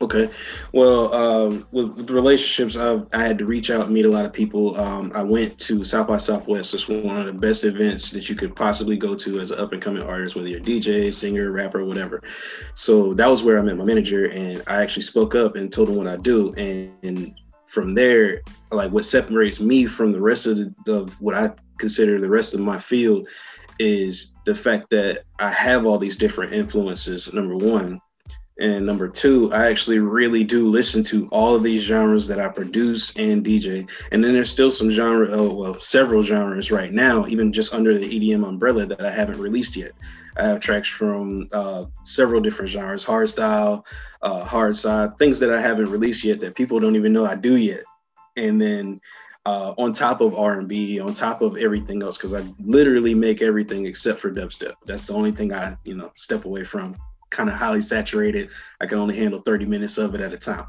Okay. 0.00 0.30
Well, 0.72 1.12
um, 1.14 1.66
with, 1.72 1.96
with, 1.96 2.10
relationships, 2.10 2.76
I, 2.76 3.00
I 3.14 3.24
had 3.24 3.38
to 3.38 3.46
reach 3.46 3.70
out 3.70 3.86
and 3.86 3.94
meet 3.94 4.04
a 4.04 4.10
lot 4.10 4.26
of 4.26 4.32
people. 4.32 4.76
Um, 4.78 5.10
I 5.14 5.22
went 5.22 5.58
to 5.60 5.82
South 5.84 6.08
by 6.08 6.18
Southwest. 6.18 6.74
It's 6.74 6.86
one 6.86 7.16
of 7.16 7.24
the 7.24 7.32
best 7.32 7.64
events 7.64 8.10
that 8.10 8.28
you 8.28 8.36
could 8.36 8.54
possibly 8.54 8.98
go 8.98 9.14
to 9.14 9.40
as 9.40 9.50
an 9.50 9.58
up 9.58 9.72
and 9.72 9.80
coming 9.80 10.02
artist, 10.02 10.36
whether 10.36 10.48
you're 10.48 10.60
DJ, 10.60 11.12
singer, 11.12 11.50
rapper, 11.50 11.84
whatever. 11.84 12.22
So 12.74 13.14
that 13.14 13.26
was 13.26 13.42
where 13.42 13.58
I 13.58 13.62
met 13.62 13.78
my 13.78 13.84
manager, 13.84 14.26
and 14.26 14.62
I 14.66 14.82
actually 14.82 15.02
spoke 15.02 15.34
up 15.34 15.56
and 15.56 15.72
told 15.72 15.88
him 15.88 15.96
what 15.96 16.08
I 16.08 16.16
do. 16.16 16.52
And, 16.58 16.92
and 17.02 17.34
from 17.64 17.94
there, 17.94 18.42
like 18.70 18.92
what 18.92 19.06
separates 19.06 19.60
me 19.60 19.86
from 19.86 20.12
the 20.12 20.20
rest 20.20 20.46
of, 20.46 20.58
the, 20.58 20.74
of 20.92 21.20
what 21.22 21.34
I 21.34 21.52
consider 21.78 22.20
the 22.20 22.28
rest 22.28 22.52
of 22.52 22.60
my 22.60 22.78
field 22.78 23.28
is 23.78 24.34
the 24.44 24.54
fact 24.54 24.90
that 24.90 25.24
I 25.38 25.50
have 25.50 25.86
all 25.86 25.98
these 25.98 26.16
different 26.16 26.52
influences. 26.52 27.32
Number 27.32 27.56
one 27.56 28.00
and 28.58 28.86
number 28.86 29.06
two, 29.06 29.52
I 29.52 29.66
actually 29.66 29.98
really 29.98 30.42
do 30.42 30.68
listen 30.68 31.02
to 31.04 31.28
all 31.28 31.54
of 31.54 31.62
these 31.62 31.82
genres 31.82 32.26
that 32.28 32.40
I 32.40 32.48
produce 32.48 33.14
and 33.16 33.44
DJ. 33.44 33.88
And 34.12 34.24
then 34.24 34.32
there's 34.32 34.48
still 34.48 34.70
some 34.70 34.90
genre, 34.90 35.28
oh, 35.30 35.52
well, 35.52 35.78
several 35.78 36.22
genres 36.22 36.70
right 36.70 36.90
now, 36.90 37.26
even 37.26 37.52
just 37.52 37.74
under 37.74 37.98
the 37.98 38.08
EDM 38.08 38.48
umbrella 38.48 38.86
that 38.86 39.04
I 39.04 39.10
haven't 39.10 39.40
released 39.40 39.76
yet. 39.76 39.92
I 40.38 40.44
have 40.46 40.60
tracks 40.60 40.88
from 40.88 41.48
uh, 41.52 41.84
several 42.04 42.40
different 42.40 42.70
genres, 42.70 43.04
hardstyle, 43.04 43.84
uh, 44.22 44.44
hard 44.44 44.74
side, 44.74 45.18
things 45.18 45.38
that 45.40 45.52
I 45.52 45.60
haven't 45.60 45.90
released 45.90 46.24
yet 46.24 46.40
that 46.40 46.54
people 46.54 46.80
don't 46.80 46.96
even 46.96 47.12
know 47.12 47.26
I 47.26 47.34
do 47.34 47.56
yet. 47.56 47.82
And 48.36 48.60
then 48.60 49.02
uh, 49.44 49.74
on 49.76 49.92
top 49.92 50.22
of 50.22 50.34
R&B, 50.34 50.98
on 50.98 51.12
top 51.12 51.42
of 51.42 51.58
everything 51.58 52.02
else, 52.02 52.16
because 52.16 52.32
I 52.32 52.42
literally 52.58 53.14
make 53.14 53.42
everything 53.42 53.84
except 53.84 54.18
for 54.18 54.30
dubstep. 54.30 54.74
That's 54.86 55.06
the 55.06 55.14
only 55.14 55.32
thing 55.32 55.52
I, 55.52 55.76
you 55.84 55.94
know, 55.94 56.10
step 56.14 56.46
away 56.46 56.64
from 56.64 56.96
kind 57.30 57.48
of 57.48 57.56
highly 57.56 57.80
saturated. 57.80 58.50
I 58.80 58.86
can 58.86 58.98
only 58.98 59.16
handle 59.16 59.40
30 59.40 59.66
minutes 59.66 59.98
of 59.98 60.14
it 60.14 60.20
at 60.20 60.32
a 60.32 60.36
time. 60.36 60.66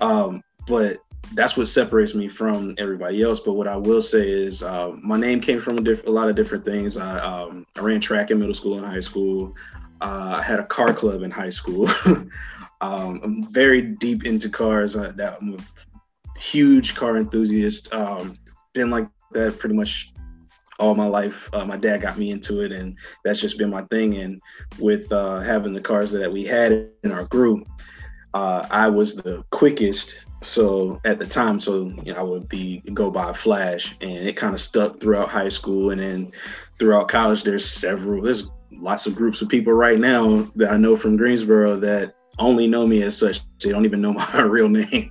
Um, 0.00 0.42
but 0.66 0.98
that's 1.34 1.56
what 1.56 1.68
separates 1.68 2.14
me 2.14 2.28
from 2.28 2.74
everybody 2.78 3.22
else. 3.22 3.40
But 3.40 3.54
what 3.54 3.68
I 3.68 3.76
will 3.76 4.02
say 4.02 4.28
is 4.28 4.62
uh, 4.62 4.92
my 5.02 5.18
name 5.18 5.40
came 5.40 5.60
from 5.60 5.78
a, 5.78 5.80
diff- 5.80 6.06
a, 6.06 6.10
lot 6.10 6.28
of 6.28 6.36
different 6.36 6.64
things. 6.64 6.96
I, 6.96 7.18
um, 7.18 7.66
I, 7.76 7.80
ran 7.80 8.00
track 8.00 8.30
in 8.30 8.38
middle 8.38 8.54
school 8.54 8.78
and 8.78 8.86
high 8.86 9.00
school. 9.00 9.54
Uh, 10.00 10.36
I 10.38 10.42
had 10.42 10.60
a 10.60 10.64
car 10.64 10.94
club 10.94 11.22
in 11.22 11.30
high 11.30 11.50
school. 11.50 11.88
um, 12.80 13.20
I'm 13.22 13.52
very 13.52 13.82
deep 13.82 14.24
into 14.24 14.48
cars. 14.48 14.96
Uh, 14.96 15.12
that, 15.16 15.38
I'm 15.40 15.54
a 15.54 16.38
huge 16.38 16.94
car 16.94 17.16
enthusiast. 17.16 17.92
Um, 17.92 18.34
been 18.72 18.90
like 18.90 19.08
that 19.32 19.58
pretty 19.58 19.74
much 19.74 20.12
all 20.78 20.94
my 20.94 21.06
life. 21.06 21.48
Uh, 21.52 21.64
my 21.64 21.76
dad 21.76 22.00
got 22.00 22.18
me 22.18 22.30
into 22.30 22.60
it, 22.60 22.72
and 22.72 22.96
that's 23.24 23.40
just 23.40 23.58
been 23.58 23.70
my 23.70 23.82
thing. 23.82 24.16
And 24.18 24.40
with 24.78 25.10
uh, 25.12 25.40
having 25.40 25.72
the 25.72 25.80
cars 25.80 26.10
that 26.12 26.32
we 26.32 26.44
had 26.44 26.88
in 27.02 27.12
our 27.12 27.24
group, 27.24 27.66
uh, 28.34 28.66
I 28.70 28.88
was 28.88 29.16
the 29.16 29.44
quickest. 29.50 30.24
So 30.40 31.00
at 31.04 31.18
the 31.18 31.26
time, 31.26 31.58
so 31.58 31.92
you 32.04 32.12
know, 32.12 32.18
I 32.18 32.22
would 32.22 32.48
be 32.48 32.80
go 32.94 33.10
by 33.10 33.32
Flash, 33.32 33.96
and 34.00 34.28
it 34.28 34.36
kind 34.36 34.54
of 34.54 34.60
stuck 34.60 35.00
throughout 35.00 35.28
high 35.28 35.48
school, 35.48 35.90
and 35.90 36.00
then 36.00 36.32
throughout 36.78 37.08
college. 37.08 37.42
There's 37.42 37.68
several. 37.68 38.22
There's 38.22 38.48
lots 38.70 39.06
of 39.06 39.16
groups 39.16 39.42
of 39.42 39.48
people 39.48 39.72
right 39.72 39.98
now 39.98 40.48
that 40.56 40.70
I 40.70 40.76
know 40.76 40.96
from 40.96 41.16
Greensboro 41.16 41.76
that 41.76 42.14
only 42.38 42.68
know 42.68 42.86
me 42.86 43.02
as 43.02 43.18
such. 43.18 43.40
They 43.58 43.70
don't 43.70 43.84
even 43.84 44.00
know 44.00 44.12
my 44.32 44.42
real 44.42 44.68
name. 44.68 45.10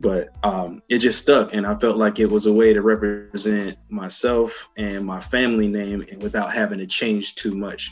But 0.00 0.28
um, 0.44 0.82
it 0.88 0.98
just 0.98 1.20
stuck, 1.20 1.52
and 1.52 1.66
I 1.66 1.76
felt 1.76 1.96
like 1.96 2.20
it 2.20 2.30
was 2.30 2.46
a 2.46 2.52
way 2.52 2.72
to 2.72 2.82
represent 2.82 3.76
myself 3.88 4.68
and 4.76 5.04
my 5.04 5.20
family 5.20 5.66
name 5.66 6.04
without 6.20 6.52
having 6.52 6.78
to 6.78 6.86
change 6.86 7.34
too 7.34 7.56
much. 7.56 7.90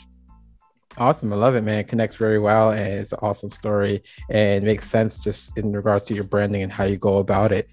Awesome. 0.99 1.31
I 1.31 1.35
love 1.35 1.55
it, 1.55 1.63
man. 1.63 1.79
It 1.79 1.87
connects 1.87 2.15
very 2.15 2.39
well 2.39 2.71
and 2.71 2.81
it's 2.81 3.11
an 3.11 3.19
awesome 3.21 3.51
story 3.51 4.03
and 4.31 4.65
makes 4.65 4.89
sense 4.89 5.23
just 5.23 5.55
in 5.55 5.71
regards 5.71 6.05
to 6.05 6.15
your 6.15 6.23
branding 6.23 6.63
and 6.63 6.71
how 6.71 6.85
you 6.85 6.97
go 6.97 7.17
about 7.17 7.51
it. 7.51 7.69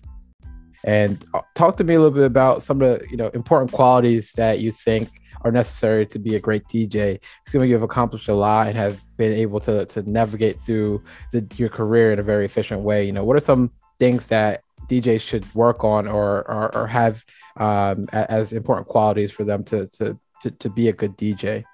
And 0.84 1.24
uh, 1.32 1.40
talk 1.54 1.78
to 1.78 1.84
me 1.84 1.94
a 1.94 1.98
little 1.98 2.14
bit 2.14 2.26
about 2.26 2.62
some 2.62 2.82
of 2.82 2.98
the, 2.98 3.06
you 3.10 3.16
know, 3.16 3.28
important 3.28 3.72
qualities 3.72 4.32
that 4.32 4.60
you 4.60 4.70
think 4.70 5.08
are 5.40 5.50
necessary 5.50 6.04
to 6.06 6.18
be 6.18 6.34
a 6.36 6.40
great 6.40 6.64
DJ. 6.64 7.18
Like 7.54 7.68
you've 7.68 7.82
accomplished 7.82 8.28
a 8.28 8.34
lot 8.34 8.66
and 8.66 8.76
have 8.76 9.02
been 9.16 9.32
able 9.32 9.60
to 9.60 9.86
to 9.86 10.10
navigate 10.10 10.60
through 10.60 11.02
the, 11.32 11.46
your 11.56 11.70
career 11.70 12.12
in 12.12 12.18
a 12.18 12.22
very 12.22 12.44
efficient 12.44 12.82
way. 12.82 13.06
You 13.06 13.12
know, 13.12 13.24
what 13.24 13.36
are 13.36 13.40
some 13.40 13.70
things 13.98 14.28
that 14.28 14.62
DJs 14.88 15.20
should 15.20 15.54
work 15.54 15.84
on 15.84 16.06
or 16.06 16.48
or, 16.50 16.74
or 16.74 16.86
have 16.86 17.24
um, 17.56 18.06
as 18.12 18.52
important 18.52 18.88
qualities 18.88 19.30
for 19.30 19.44
them 19.44 19.64
to, 19.64 19.86
to 19.88 20.18
to 20.42 20.50
to 20.50 20.70
be 20.70 20.88
a 20.88 20.92
good 20.92 21.16
DJ? 21.16 21.64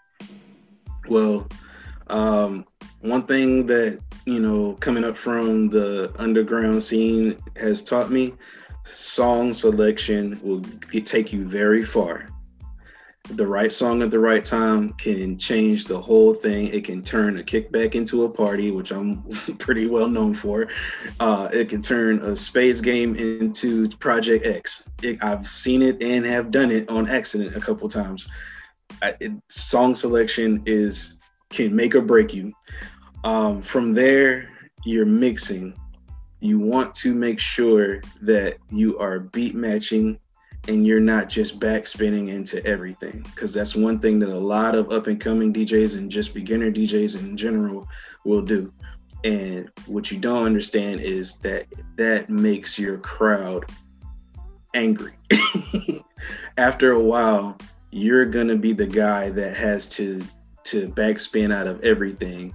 Well, 1.09 1.49
um, 2.09 2.65
one 3.00 3.27
thing 3.27 3.67
that 3.67 4.00
you 4.27 4.41
know 4.41 4.75
coming 4.81 5.05
up 5.05 5.17
from 5.17 5.69
the 5.69 6.12
underground 6.19 6.83
scene 6.83 7.39
has 7.57 7.83
taught 7.83 8.11
me 8.11 8.35
song 8.85 9.53
selection 9.53 10.41
will 10.43 10.62
take 11.05 11.33
you 11.33 11.45
very 11.45 11.83
far 11.83 12.29
the 13.37 13.47
right 13.47 13.73
song 13.73 14.03
at 14.03 14.11
the 14.11 14.19
right 14.19 14.45
time 14.45 14.93
can 14.95 15.39
change 15.39 15.87
the 15.87 16.01
whole 16.01 16.35
thing. 16.35 16.69
It 16.69 16.85
can 16.85 17.03
turn 17.03 17.39
a 17.39 17.43
kickback 17.43 17.95
into 17.95 18.25
a 18.25 18.29
party, 18.29 18.71
which 18.71 18.91
I'm 18.91 19.23
pretty 19.59 19.87
well 19.87 20.09
known 20.09 20.35
for. 20.35 20.69
Uh, 21.19 21.49
it 21.53 21.69
can 21.69 21.83
turn 21.83 22.21
a 22.21 22.37
space 22.37 22.81
game 22.81 23.15
into 23.17 23.89
Project 23.99 24.47
X. 24.47 24.89
I've 25.23 25.47
seen 25.47 25.83
it 25.83 26.03
and 26.03 26.25
have 26.27 26.51
done 26.51 26.71
it 26.71 26.89
on 26.89 27.09
accident 27.09 27.57
a 27.57 27.61
couple 27.61 27.89
times. 27.89 28.29
I, 29.03 29.15
it, 29.21 29.33
song 29.49 29.95
selection 29.95 30.63
is 30.67 31.19
can 31.51 31.75
make 31.75 31.95
or 31.95 32.03
break 32.03 32.35
you. 32.35 32.53
Um, 33.25 33.63
from 33.63 33.93
there, 33.93 34.51
you're 34.85 35.07
mixing. 35.07 35.75
You 36.41 36.59
want 36.59 36.95
to 36.97 37.15
make 37.15 37.39
sure 37.39 38.01
that 38.23 38.59
you 38.71 38.99
are 38.99 39.21
beat 39.21 39.55
matching 39.55 40.19
and 40.69 40.87
you're 40.87 41.00
not 41.00 41.29
just 41.29 41.59
backspinning 41.59 42.29
into 42.29 42.64
everything 42.67 43.23
because 43.23 43.55
that's 43.55 43.75
one 43.75 43.99
thing 43.99 44.19
that 44.19 44.29
a 44.29 44.38
lot 44.38 44.75
of 44.75 44.90
up 44.90 45.07
and 45.07 45.21
coming 45.21 45.52
DJs 45.52 45.97
and 45.97 46.11
just 46.11 46.35
beginner 46.35 46.71
DJs 46.71 47.19
in 47.19 47.37
general 47.37 47.88
will 48.25 48.43
do. 48.43 48.73
And 49.25 49.71
what 49.87 50.11
you 50.11 50.19
don't 50.19 50.45
understand 50.45 51.00
is 51.00 51.38
that 51.38 51.67
that 51.97 52.31
makes 52.31 52.79
your 52.79 52.99
crowd 52.99 53.71
angry. 54.75 55.14
After 56.57 56.93
a 56.93 57.00
while, 57.00 57.59
you're 57.90 58.26
gonna 58.26 58.57
be 58.57 58.73
the 58.73 58.87
guy 58.87 59.31
that 59.31 59.57
has 59.57 59.88
to 59.90 60.23
to 60.64 60.88
backspin 60.88 61.52
out 61.52 61.67
of 61.67 61.83
everything 61.83 62.55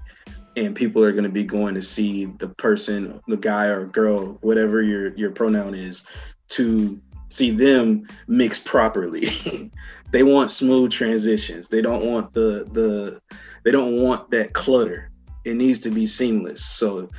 and 0.55 0.75
people 0.75 1.03
are 1.03 1.11
going 1.11 1.23
to 1.23 1.29
be 1.29 1.43
going 1.43 1.73
to 1.73 1.81
see 1.81 2.25
the 2.25 2.47
person 2.49 3.19
the 3.27 3.37
guy 3.37 3.65
or 3.65 3.85
girl 3.85 4.37
whatever 4.41 4.81
your 4.81 5.13
your 5.15 5.31
pronoun 5.31 5.73
is 5.73 6.05
to 6.47 6.99
see 7.29 7.51
them 7.51 8.07
mix 8.27 8.59
properly. 8.59 9.27
they 10.11 10.23
want 10.23 10.51
smooth 10.51 10.91
transitions. 10.91 11.67
They 11.67 11.81
don't 11.81 12.05
want 12.05 12.33
the 12.33 12.67
the 12.71 13.19
they 13.63 13.71
don't 13.71 14.01
want 14.01 14.29
that 14.31 14.53
clutter. 14.53 15.09
It 15.43 15.55
needs 15.55 15.79
to 15.79 15.91
be 15.91 16.05
seamless. 16.05 16.65
So 16.65 17.09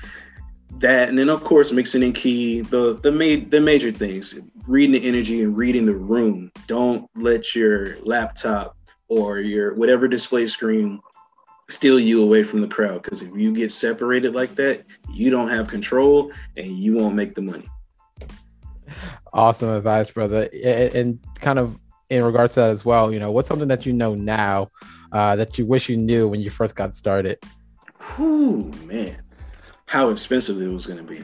that 0.78 1.08
and 1.08 1.18
then 1.18 1.28
of 1.28 1.42
course 1.42 1.72
mixing 1.72 2.02
in 2.02 2.12
key 2.12 2.60
the 2.60 2.98
the 3.02 3.10
ma- 3.10 3.44
the 3.48 3.60
major 3.60 3.90
things 3.90 4.40
reading 4.66 4.92
the 4.92 5.08
energy 5.08 5.42
and 5.42 5.56
reading 5.56 5.86
the 5.86 5.94
room 5.94 6.50
don't 6.66 7.08
let 7.14 7.54
your 7.54 7.98
laptop 8.00 8.76
or 9.08 9.38
your 9.38 9.74
whatever 9.74 10.08
display 10.08 10.46
screen 10.46 11.00
steal 11.70 11.98
you 11.98 12.22
away 12.22 12.42
from 12.42 12.60
the 12.60 12.68
crowd 12.68 13.02
because 13.02 13.22
if 13.22 13.34
you 13.34 13.52
get 13.52 13.72
separated 13.72 14.34
like 14.34 14.54
that 14.54 14.84
you 15.12 15.30
don't 15.30 15.48
have 15.48 15.66
control 15.66 16.30
and 16.56 16.66
you 16.66 16.94
won't 16.94 17.14
make 17.14 17.34
the 17.34 17.42
money 17.42 17.68
Awesome 19.36 19.68
advice, 19.68 20.10
brother. 20.10 20.48
And 20.64 21.18
kind 21.40 21.58
of 21.58 21.78
in 22.08 22.24
regards 22.24 22.54
to 22.54 22.60
that 22.60 22.70
as 22.70 22.86
well, 22.86 23.12
you 23.12 23.18
know, 23.18 23.30
what's 23.30 23.48
something 23.48 23.68
that 23.68 23.84
you 23.84 23.92
know 23.92 24.14
now 24.14 24.68
uh, 25.12 25.36
that 25.36 25.58
you 25.58 25.66
wish 25.66 25.90
you 25.90 25.98
knew 25.98 26.26
when 26.26 26.40
you 26.40 26.48
first 26.48 26.74
got 26.74 26.94
started? 26.94 27.38
Whew, 28.16 28.72
man, 28.86 29.20
how 29.84 30.08
expensive 30.08 30.62
it 30.62 30.68
was 30.68 30.86
going 30.86 31.04
to 31.04 31.04
be. 31.04 31.22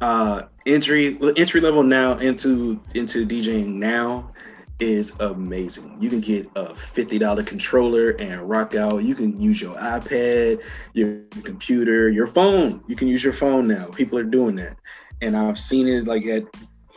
Uh, 0.00 0.44
entry 0.64 1.18
entry 1.36 1.60
level 1.60 1.82
now 1.82 2.16
into 2.16 2.80
into 2.94 3.26
DJing 3.26 3.66
now 3.74 4.32
is 4.78 5.20
amazing. 5.20 5.94
You 6.00 6.08
can 6.08 6.20
get 6.20 6.46
a 6.56 6.68
$50 6.68 7.46
controller 7.46 8.12
and 8.12 8.40
rock 8.48 8.74
out. 8.74 9.04
You 9.04 9.14
can 9.14 9.38
use 9.38 9.60
your 9.60 9.76
iPad, 9.76 10.62
your 10.94 11.20
computer, 11.44 12.08
your 12.08 12.26
phone. 12.26 12.82
You 12.88 12.96
can 12.96 13.06
use 13.06 13.22
your 13.22 13.34
phone 13.34 13.68
now. 13.68 13.88
People 13.88 14.18
are 14.18 14.24
doing 14.24 14.56
that. 14.56 14.78
And 15.20 15.36
I've 15.36 15.58
seen 15.58 15.86
it 15.86 16.06
like 16.06 16.24
at 16.24 16.44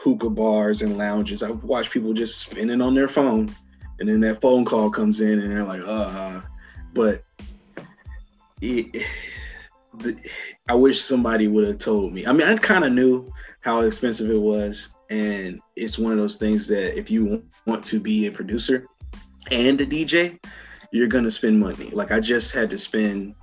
hookah 0.04 0.30
bars 0.30 0.82
and 0.82 0.98
lounges. 0.98 1.42
I've 1.42 1.64
watched 1.64 1.92
people 1.92 2.14
just 2.14 2.40
spinning 2.40 2.82
on 2.82 2.94
their 2.94 3.08
phone, 3.08 3.56
and 4.00 4.10
then 4.10 4.20
that 4.22 4.42
phone 4.42 4.66
call 4.66 4.90
comes 4.90 5.22
in, 5.22 5.40
and 5.40 5.52
they're 5.52 5.64
like, 5.64 5.82
uh, 5.86 6.42
but 6.94 7.24
it, 8.62 9.04
I 10.68 10.76
wish 10.76 11.00
somebody 11.00 11.48
would 11.48 11.66
have 11.66 11.78
told 11.78 12.12
me. 12.12 12.26
I 12.26 12.34
mean, 12.34 12.48
I 12.48 12.58
kind 12.58 12.84
of 12.84 12.92
knew 12.92 13.32
how 13.62 13.82
expensive 13.82 14.30
it 14.30 14.38
was, 14.38 14.96
and 15.10 15.62
it's 15.78 15.98
one 15.98 16.12
of 16.12 16.18
those 16.18 16.36
things 16.36 16.68
that 16.68 16.98
if 16.98 17.10
you 17.10 17.42
want 17.66 17.86
to 17.86 18.00
be 18.00 18.28
a 18.28 18.32
producer 18.32 18.86
and 19.52 19.80
a 19.80 19.86
DJ, 19.86 20.38
you're 20.92 21.08
gonna 21.08 21.32
spend 21.32 21.60
money. 21.60 21.90
Like 21.92 22.12
I 22.12 22.20
just 22.20 22.54
had 22.54 22.70
to 22.72 22.78
spend 22.78 23.36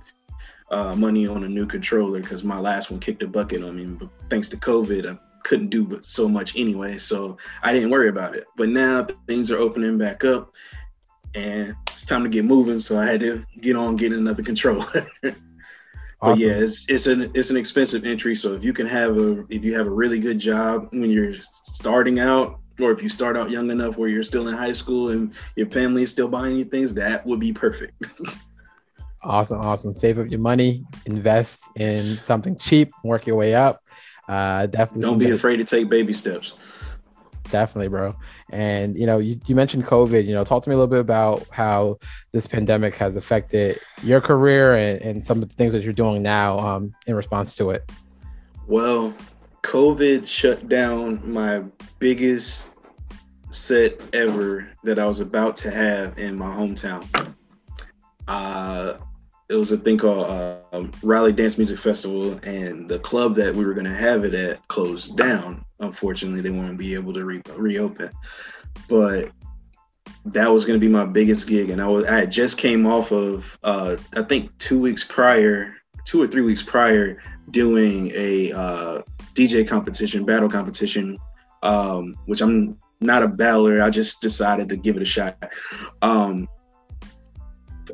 uh, 0.69 0.95
money 0.95 1.25
on 1.25 1.43
a 1.43 1.49
new 1.49 1.65
controller 1.65 2.21
because 2.21 2.43
my 2.43 2.59
last 2.59 2.91
one 2.91 2.99
kicked 2.99 3.23
a 3.23 3.27
bucket 3.27 3.63
on 3.63 3.75
me. 3.75 3.85
But 3.85 4.09
thanks 4.29 4.47
to 4.49 4.57
COVID, 4.57 5.11
I 5.11 5.17
couldn't 5.43 5.69
do 5.69 5.83
but 5.83 6.05
so 6.05 6.27
much 6.27 6.57
anyway, 6.57 6.97
so 6.97 7.37
I 7.63 7.73
didn't 7.73 7.89
worry 7.89 8.09
about 8.09 8.35
it. 8.35 8.45
But 8.55 8.69
now 8.69 9.07
things 9.27 9.51
are 9.51 9.57
opening 9.57 9.97
back 9.97 10.23
up, 10.23 10.51
and 11.35 11.75
it's 11.91 12.05
time 12.05 12.23
to 12.23 12.29
get 12.29 12.45
moving. 12.45 12.79
So 12.79 12.99
I 12.99 13.05
had 13.05 13.19
to 13.21 13.45
get 13.59 13.75
on 13.75 13.95
getting 13.95 14.19
another 14.19 14.43
controller. 14.43 15.07
awesome. 15.23 15.35
But 16.19 16.37
yeah, 16.37 16.53
it's 16.53 16.89
it's 16.89 17.07
an 17.07 17.31
it's 17.33 17.49
an 17.49 17.57
expensive 17.57 18.05
entry. 18.05 18.35
So 18.35 18.53
if 18.53 18.63
you 18.63 18.73
can 18.73 18.87
have 18.87 19.17
a 19.17 19.45
if 19.49 19.63
you 19.65 19.75
have 19.75 19.87
a 19.87 19.91
really 19.91 20.19
good 20.19 20.39
job 20.39 20.89
when 20.91 21.09
you're 21.09 21.33
starting 21.33 22.19
out, 22.19 22.59
or 22.79 22.91
if 22.91 23.01
you 23.01 23.09
start 23.09 23.37
out 23.37 23.49
young 23.49 23.69
enough 23.69 23.97
where 23.97 24.09
you're 24.09 24.23
still 24.23 24.47
in 24.47 24.55
high 24.55 24.73
school 24.73 25.09
and 25.09 25.33
your 25.55 25.69
family 25.69 26.03
is 26.03 26.11
still 26.11 26.27
buying 26.27 26.55
you 26.55 26.65
things, 26.65 26.93
that 26.95 27.25
would 27.25 27.39
be 27.39 27.53
perfect. 27.53 28.03
awesome, 29.23 29.59
awesome. 29.59 29.95
Save 29.95 30.19
up 30.19 30.29
your 30.29 30.39
money, 30.39 30.83
invest 31.05 31.63
in 31.77 31.91
something 31.91 32.57
cheap, 32.57 32.91
work 33.03 33.27
your 33.27 33.35
way 33.35 33.55
up. 33.55 33.83
Uh, 34.31 34.65
definitely. 34.65 35.01
Don't 35.01 35.19
be 35.19 35.31
afraid 35.31 35.57
to 35.57 35.65
take 35.65 35.89
baby 35.89 36.13
steps. 36.13 36.53
Definitely, 37.49 37.89
bro. 37.89 38.15
And 38.49 38.95
you 38.95 39.05
know, 39.05 39.17
you, 39.17 39.37
you 39.45 39.55
mentioned 39.55 39.85
COVID. 39.85 40.25
You 40.25 40.33
know, 40.33 40.45
talk 40.45 40.63
to 40.63 40.69
me 40.69 40.73
a 40.73 40.77
little 40.77 40.89
bit 40.89 41.01
about 41.01 41.45
how 41.51 41.97
this 42.31 42.47
pandemic 42.47 42.95
has 42.95 43.17
affected 43.17 43.77
your 44.03 44.21
career 44.21 44.75
and, 44.75 45.01
and 45.01 45.25
some 45.25 45.43
of 45.43 45.49
the 45.49 45.55
things 45.55 45.73
that 45.73 45.83
you're 45.83 45.91
doing 45.91 46.23
now 46.23 46.57
um, 46.59 46.95
in 47.07 47.15
response 47.15 47.55
to 47.55 47.71
it. 47.71 47.91
Well, 48.67 49.13
COVID 49.63 50.25
shut 50.25 50.69
down 50.69 51.19
my 51.29 51.63
biggest 51.99 52.69
set 53.49 53.99
ever 54.13 54.69
that 54.85 54.97
I 54.97 55.05
was 55.07 55.19
about 55.19 55.57
to 55.57 55.71
have 55.71 56.17
in 56.17 56.37
my 56.37 56.55
hometown. 56.55 57.05
Uh, 58.29 58.93
it 59.51 59.55
was 59.55 59.71
a 59.71 59.77
thing 59.77 59.97
called 59.97 60.27
uh, 60.27 60.83
Raleigh 61.03 61.33
Dance 61.33 61.57
Music 61.57 61.77
Festival, 61.77 62.39
and 62.43 62.87
the 62.87 62.99
club 62.99 63.35
that 63.35 63.53
we 63.53 63.65
were 63.65 63.73
going 63.73 63.85
to 63.85 63.93
have 63.93 64.23
it 64.23 64.33
at 64.33 64.65
closed 64.69 65.17
down. 65.17 65.65
Unfortunately, 65.79 66.41
they 66.41 66.51
won't 66.51 66.77
be 66.77 66.93
able 66.93 67.13
to 67.13 67.25
re- 67.25 67.41
reopen. 67.55 68.09
But 68.87 69.31
that 70.25 70.47
was 70.47 70.63
going 70.63 70.79
to 70.79 70.85
be 70.85 70.91
my 70.91 71.05
biggest 71.05 71.47
gig, 71.47 71.69
and 71.69 71.81
I 71.81 71.87
was 71.87 72.05
I 72.05 72.25
just 72.25 72.57
came 72.57 72.87
off 72.87 73.11
of 73.11 73.59
uh, 73.63 73.97
I 74.15 74.21
think 74.21 74.57
two 74.57 74.79
weeks 74.79 75.03
prior, 75.03 75.75
two 76.05 76.21
or 76.21 76.27
three 76.27 76.43
weeks 76.43 76.63
prior, 76.63 77.21
doing 77.49 78.11
a 78.15 78.53
uh, 78.53 79.01
DJ 79.33 79.67
competition, 79.67 80.23
battle 80.23 80.49
competition, 80.49 81.17
um, 81.61 82.15
which 82.25 82.41
I'm 82.41 82.77
not 83.01 83.21
a 83.21 83.27
battler. 83.27 83.81
I 83.81 83.89
just 83.89 84.21
decided 84.21 84.69
to 84.69 84.77
give 84.77 84.95
it 84.95 85.01
a 85.01 85.05
shot. 85.05 85.51
Um, 86.01 86.47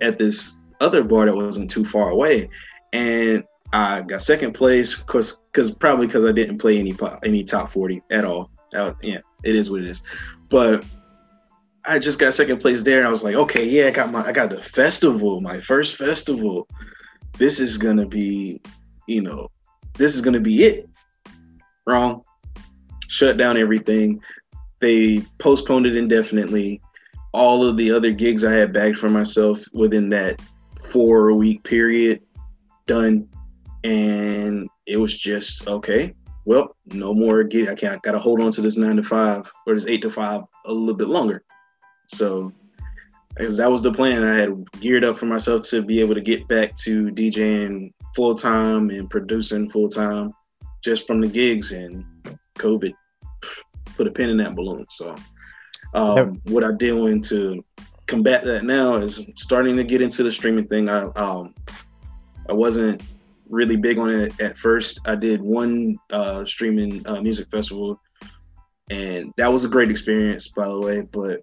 at 0.02 0.20
this 0.20 0.58
other 0.80 1.04
bar 1.04 1.26
that 1.26 1.36
wasn't 1.36 1.70
too 1.70 1.86
far 1.86 2.10
away, 2.10 2.50
and 2.94 3.44
I 3.74 4.02
got 4.02 4.22
second 4.22 4.54
place, 4.54 4.96
cause, 4.96 5.42
cause 5.52 5.72
probably 5.72 6.08
because 6.08 6.24
I 6.24 6.32
didn't 6.32 6.58
play 6.58 6.78
any 6.78 6.96
any 7.24 7.44
top 7.44 7.72
forty 7.72 8.02
at 8.12 8.24
all. 8.24 8.50
Was, 8.74 8.96
yeah, 9.02 9.20
it 9.44 9.56
is 9.56 9.70
what 9.70 9.82
it 9.82 9.88
is. 9.88 10.02
But 10.50 10.86
I 11.86 12.00
just 12.00 12.20
got 12.20 12.34
second 12.34 12.60
place 12.60 12.84
there, 12.84 13.00
and 13.00 13.08
I 13.08 13.12
was 13.12 13.24
like, 13.24 13.36
okay, 13.36 13.68
yeah, 13.68 13.88
I 13.88 13.92
got 13.92 14.12
my 14.12 14.26
I 14.26 14.32
got 14.32 14.50
the 14.50 14.62
festival, 14.62 15.42
my 15.42 15.60
first 15.60 15.96
festival. 15.96 16.68
This 17.38 17.60
is 17.60 17.78
gonna 17.78 18.08
be, 18.08 18.62
you 19.08 19.22
know, 19.22 19.50
this 19.94 20.16
is 20.16 20.22
gonna 20.22 20.40
be 20.40 20.64
it. 20.64 20.90
Wrong. 21.86 22.24
Shut 23.08 23.38
down 23.38 23.58
everything. 23.58 24.22
They 24.80 25.22
postponed 25.40 25.86
it 25.86 25.96
indefinitely. 25.96 26.82
All 27.34 27.64
of 27.64 27.78
the 27.78 27.92
other 27.92 28.12
gigs 28.12 28.44
I 28.44 28.54
had 28.54 28.74
bagged 28.74 28.98
for 28.98 29.10
myself 29.10 29.64
within 29.74 30.10
that 30.10 30.42
four 30.92 31.34
week 31.34 31.64
period, 31.64 32.22
done. 32.86 33.28
And 33.84 34.70
it 34.86 34.98
was 34.98 35.18
just 35.18 35.68
okay. 35.68 36.14
Well, 36.46 36.76
no 36.94 37.14
more 37.14 37.44
gig. 37.44 37.68
I 37.68 37.76
can't. 37.76 37.96
I 37.96 38.00
gotta 38.04 38.20
hold 38.20 38.42
on 38.42 38.52
to 38.52 38.62
this 38.62 38.78
nine 38.78 38.96
to 38.96 39.04
five 39.04 39.52
or 39.66 39.74
this 39.74 39.86
eight 39.86 40.02
to 40.04 40.10
five 40.10 40.44
a 40.66 40.74
little 40.74 40.96
bit 40.96 41.10
longer. 41.10 41.44
So, 42.08 42.54
because 43.30 43.58
that 43.58 43.70
was 43.70 43.84
the 43.84 43.92
plan, 43.92 44.24
I 44.24 44.36
had 44.36 44.72
geared 44.80 45.04
up 45.04 45.18
for 45.18 45.26
myself 45.26 45.68
to 45.70 45.82
be 45.82 46.00
able 46.00 46.16
to 46.16 46.22
get 46.22 46.48
back 46.48 46.76
to 46.78 47.12
DJing 47.12 47.92
full 48.16 48.34
time 48.34 48.90
and 48.90 49.10
producing 49.10 49.70
full 49.70 49.90
time, 49.90 50.34
just 50.82 51.06
from 51.06 51.22
the 51.22 51.28
gigs 51.28 51.72
and 51.72 52.06
COVID 52.58 52.94
put 53.98 54.08
a 54.08 54.12
pin 54.12 54.30
in 54.30 54.38
that 54.38 54.56
balloon. 54.56 54.86
So, 54.90 55.16
um, 55.94 56.42
what 56.46 56.64
I 56.64 56.70
did 56.70 56.80
doing 56.80 57.22
to 57.24 57.64
combat 58.08 58.44
that 58.46 58.64
now 58.64 58.96
is 58.96 59.26
starting 59.36 59.76
to 59.76 59.84
get 59.84 60.02
into 60.02 60.24
the 60.24 60.32
streaming 60.32 60.68
thing. 60.68 60.90
I 60.90 61.04
um, 61.16 61.54
I 62.50 62.54
wasn't 62.54 63.04
really 63.50 63.76
big 63.76 63.98
on 63.98 64.10
it 64.10 64.42
at 64.42 64.58
first. 64.58 65.00
I 65.06 65.16
did 65.16 65.42
one 65.42 65.98
uh, 66.12 66.46
streaming 66.46 67.06
uh, 67.08 67.22
music 67.22 67.50
festival, 67.52 68.00
and 68.90 69.32
that 69.38 69.52
was 69.52 69.66
a 69.66 69.70
great 69.70 69.92
experience, 69.92 70.48
by 70.48 70.68
the 70.68 70.80
way. 70.80 71.02
But 71.02 71.42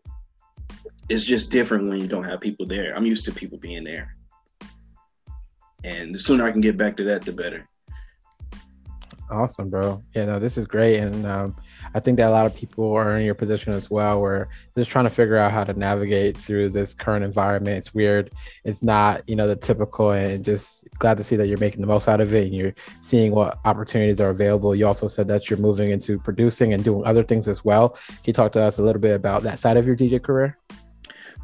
it's 1.09 1.25
just 1.25 1.51
different 1.51 1.89
when 1.89 1.99
you 1.99 2.09
don't 2.09 2.25
have 2.25 2.41
people 2.41 2.67
there. 2.67 2.97
I'm 2.97 3.07
used 3.07 3.27
to 3.27 3.33
people 3.33 3.59
being 3.59 3.85
there, 3.85 4.17
and 5.85 6.15
the 6.15 6.19
sooner 6.19 6.45
I 6.45 6.53
can 6.53 6.63
get 6.63 6.79
back 6.79 6.97
to 6.97 7.05
that, 7.05 7.23
the 7.23 7.33
better. 7.33 7.69
Awesome, 9.31 9.71
bro. 9.71 10.03
Yeah, 10.15 10.27
no, 10.27 10.39
this 10.39 10.59
is 10.59 10.67
great, 10.67 10.99
and 10.99 11.27
um, 11.27 11.57
I 11.95 12.01
think 12.01 12.19
that 12.19 12.29
a 12.29 12.31
lot 12.31 12.45
of 12.45 12.55
people 12.55 12.93
are 12.93 13.17
in 13.17 13.25
your 13.25 13.35
position 13.35 13.73
as 13.73 13.91
well, 13.91 14.21
where 14.21 14.49
just 14.77 14.91
trying 14.91 15.07
to 15.07 15.11
figure 15.11 15.37
out 15.37 15.51
how 15.51 15.65
to 15.65 15.73
navigate 15.73 16.37
through 16.37 16.69
this 16.71 16.93
current 16.93 17.25
environment. 17.25 17.79
It's 17.79 17.95
weird. 17.95 18.33
It's 18.65 18.83
not, 18.83 19.27
you 19.27 19.35
know, 19.35 19.49
the 19.49 19.57
typical, 19.57 20.11
and 20.11 20.45
just 20.45 20.87
glad 20.99 21.17
to 21.17 21.25
see 21.25 21.37
that 21.37 21.49
you're 21.49 21.59
making 21.59 21.81
the 21.81 21.87
most 21.87 22.07
out 22.07 22.21
of 22.21 22.35
it 22.35 22.45
and 22.45 22.55
you're 22.55 22.75
seeing 23.01 23.33
what 23.33 23.59
opportunities 23.65 24.21
are 24.21 24.31
available. 24.31 24.75
You 24.75 24.87
also 24.87 25.09
said 25.09 25.27
that 25.29 25.49
you're 25.49 25.59
moving 25.59 25.91
into 25.91 26.19
producing 26.19 26.75
and 26.75 26.85
doing 26.85 27.07
other 27.07 27.25
things 27.25 27.49
as 27.49 27.65
well. 27.65 27.91
Can 28.07 28.19
you 28.27 28.33
talk 28.35 28.53
to 28.53 28.61
us 28.61 28.79
a 28.79 28.83
little 28.83 29.01
bit 29.01 29.15
about 29.15 29.43
that 29.45 29.59
side 29.59 29.79
of 29.79 29.87
your 29.87 29.97
DJ 29.97 30.23
career? 30.23 30.57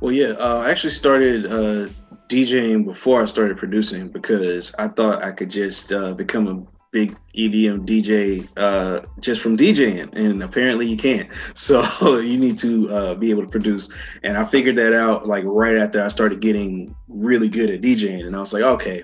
Well, 0.00 0.12
yeah, 0.12 0.34
uh, 0.38 0.62
I 0.64 0.70
actually 0.70 0.90
started 0.90 1.46
uh, 1.46 1.88
DJing 2.28 2.84
before 2.84 3.22
I 3.22 3.24
started 3.24 3.56
producing 3.56 4.08
because 4.08 4.74
I 4.78 4.88
thought 4.88 5.22
I 5.22 5.30
could 5.30 5.50
just 5.50 5.92
uh, 5.92 6.14
become 6.14 6.46
a 6.48 6.79
big 6.92 7.16
EDM 7.36 7.86
DJ 7.86 8.48
uh, 8.56 9.06
just 9.20 9.40
from 9.40 9.56
DJing, 9.56 10.12
and 10.14 10.42
apparently 10.42 10.86
you 10.86 10.96
can't. 10.96 11.28
So 11.54 12.18
you 12.18 12.38
need 12.38 12.58
to 12.58 12.90
uh, 12.90 13.14
be 13.14 13.30
able 13.30 13.42
to 13.42 13.48
produce. 13.48 13.88
And 14.22 14.36
I 14.36 14.44
figured 14.44 14.76
that 14.76 14.92
out 14.92 15.26
like 15.26 15.44
right 15.46 15.76
after 15.76 16.02
I 16.02 16.08
started 16.08 16.40
getting 16.40 16.94
really 17.08 17.48
good 17.48 17.70
at 17.70 17.80
DJing, 17.80 18.26
and 18.26 18.34
I 18.34 18.40
was 18.40 18.52
like, 18.52 18.62
okay, 18.62 19.02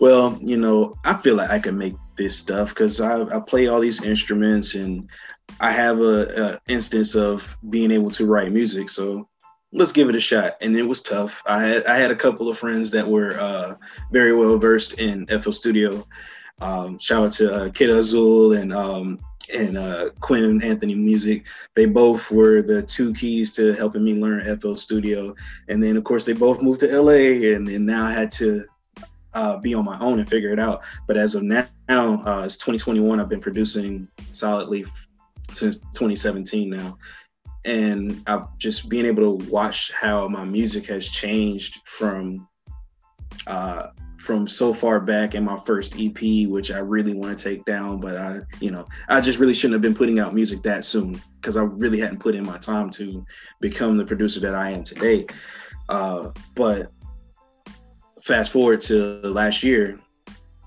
well, 0.00 0.38
you 0.40 0.56
know, 0.56 0.94
I 1.04 1.14
feel 1.14 1.36
like 1.36 1.50
I 1.50 1.58
can 1.58 1.76
make 1.76 1.94
this 2.16 2.36
stuff 2.36 2.70
because 2.70 3.00
I, 3.00 3.22
I 3.22 3.40
play 3.40 3.66
all 3.66 3.80
these 3.80 4.02
instruments 4.02 4.74
and 4.74 5.08
I 5.60 5.70
have 5.70 5.98
a, 6.00 6.60
a 6.68 6.72
instance 6.72 7.14
of 7.14 7.56
being 7.70 7.90
able 7.90 8.10
to 8.12 8.26
write 8.26 8.52
music. 8.52 8.88
So 8.88 9.28
let's 9.72 9.92
give 9.92 10.08
it 10.08 10.16
a 10.16 10.20
shot. 10.20 10.56
And 10.60 10.76
it 10.76 10.84
was 10.84 11.02
tough. 11.02 11.42
I 11.46 11.62
had 11.62 11.86
I 11.86 11.96
had 11.96 12.10
a 12.10 12.16
couple 12.16 12.48
of 12.48 12.58
friends 12.58 12.90
that 12.92 13.06
were 13.06 13.38
uh, 13.38 13.74
very 14.10 14.34
well 14.34 14.58
versed 14.58 14.98
in 14.98 15.26
FL 15.26 15.50
Studio, 15.50 16.06
um, 16.60 16.98
shout 16.98 17.24
out 17.24 17.32
to 17.32 17.52
uh, 17.52 17.70
Kid 17.70 17.90
Azul 17.90 18.54
and 18.54 18.72
um, 18.72 19.18
and 19.54 19.76
uh, 19.76 20.10
Quinn 20.20 20.62
Anthony 20.62 20.94
Music. 20.94 21.46
They 21.74 21.86
both 21.86 22.30
were 22.30 22.62
the 22.62 22.82
two 22.82 23.12
keys 23.12 23.52
to 23.52 23.72
helping 23.74 24.04
me 24.04 24.14
learn 24.14 24.58
FL 24.58 24.74
Studio. 24.74 25.34
And 25.68 25.82
then, 25.82 25.96
of 25.96 26.04
course, 26.04 26.24
they 26.24 26.32
both 26.32 26.62
moved 26.62 26.80
to 26.80 27.00
LA, 27.00 27.52
and, 27.54 27.68
and 27.68 27.84
now 27.84 28.06
I 28.06 28.12
had 28.12 28.30
to 28.32 28.64
uh, 29.34 29.58
be 29.58 29.74
on 29.74 29.84
my 29.84 29.98
own 29.98 30.20
and 30.20 30.28
figure 30.28 30.52
it 30.52 30.58
out. 30.58 30.82
But 31.06 31.16
as 31.16 31.34
of 31.34 31.42
now, 31.42 31.66
uh, 31.88 32.42
it's 32.44 32.56
2021. 32.56 33.20
I've 33.20 33.28
been 33.28 33.40
producing 33.40 34.08
solidly 34.30 34.84
since 35.52 35.78
2017 35.78 36.70
now. 36.70 36.96
And 37.66 38.22
I've 38.26 38.56
just 38.58 38.88
being 38.88 39.06
able 39.06 39.38
to 39.38 39.50
watch 39.50 39.90
how 39.92 40.28
my 40.28 40.44
music 40.44 40.86
has 40.86 41.08
changed 41.08 41.80
from 41.86 42.46
uh, 43.46 43.88
from 44.24 44.48
so 44.48 44.72
far 44.72 45.00
back 45.00 45.34
in 45.34 45.44
my 45.44 45.58
first 45.58 45.96
EP, 45.98 46.48
which 46.48 46.70
I 46.70 46.78
really 46.78 47.12
want 47.12 47.38
to 47.38 47.44
take 47.44 47.62
down, 47.66 48.00
but 48.00 48.16
I, 48.16 48.40
you 48.58 48.70
know, 48.70 48.88
I 49.10 49.20
just 49.20 49.38
really 49.38 49.52
shouldn't 49.52 49.74
have 49.74 49.82
been 49.82 49.94
putting 49.94 50.18
out 50.18 50.34
music 50.34 50.62
that 50.62 50.86
soon 50.86 51.20
because 51.36 51.58
I 51.58 51.64
really 51.64 52.00
hadn't 52.00 52.20
put 52.20 52.34
in 52.34 52.46
my 52.46 52.56
time 52.56 52.88
to 52.90 53.22
become 53.60 53.98
the 53.98 54.04
producer 54.04 54.40
that 54.40 54.54
I 54.54 54.70
am 54.70 54.82
today. 54.82 55.26
Uh, 55.90 56.30
but 56.54 56.90
fast 58.22 58.50
forward 58.50 58.80
to 58.82 59.20
last 59.24 59.62
year, 59.62 60.00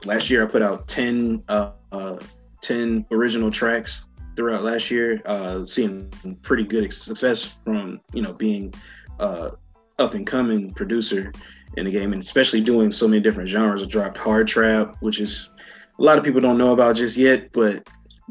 last 0.05 0.29
year 0.29 0.43
I 0.43 0.45
put 0.45 0.61
out 0.61 0.87
10, 0.87 1.43
uh, 1.47 1.71
uh, 1.91 2.17
10 2.61 3.07
original 3.09 3.49
tracks 3.49 4.07
throughout 4.35 4.61
last 4.61 4.91
year, 4.91 5.19
uh, 5.25 5.65
seeing 5.65 6.11
pretty 6.43 6.63
good 6.63 6.93
success 6.93 7.55
from, 7.65 8.01
you 8.13 8.21
know, 8.21 8.33
being 8.33 8.71
uh, 9.19 9.49
up 9.97 10.13
and 10.13 10.27
coming 10.27 10.71
producer 10.75 11.33
in 11.75 11.85
the 11.85 11.91
game, 11.91 12.13
and 12.13 12.21
especially 12.21 12.61
doing 12.61 12.91
so 12.91 13.07
many 13.07 13.21
different 13.21 13.49
genres. 13.49 13.83
I 13.83 13.85
dropped 13.85 14.17
hard 14.17 14.47
trap, 14.47 14.95
which 14.99 15.19
is 15.19 15.51
a 15.99 16.03
lot 16.03 16.17
of 16.17 16.23
people 16.23 16.41
don't 16.41 16.57
know 16.57 16.73
about 16.73 16.95
just 16.95 17.17
yet, 17.17 17.51
but 17.51 17.87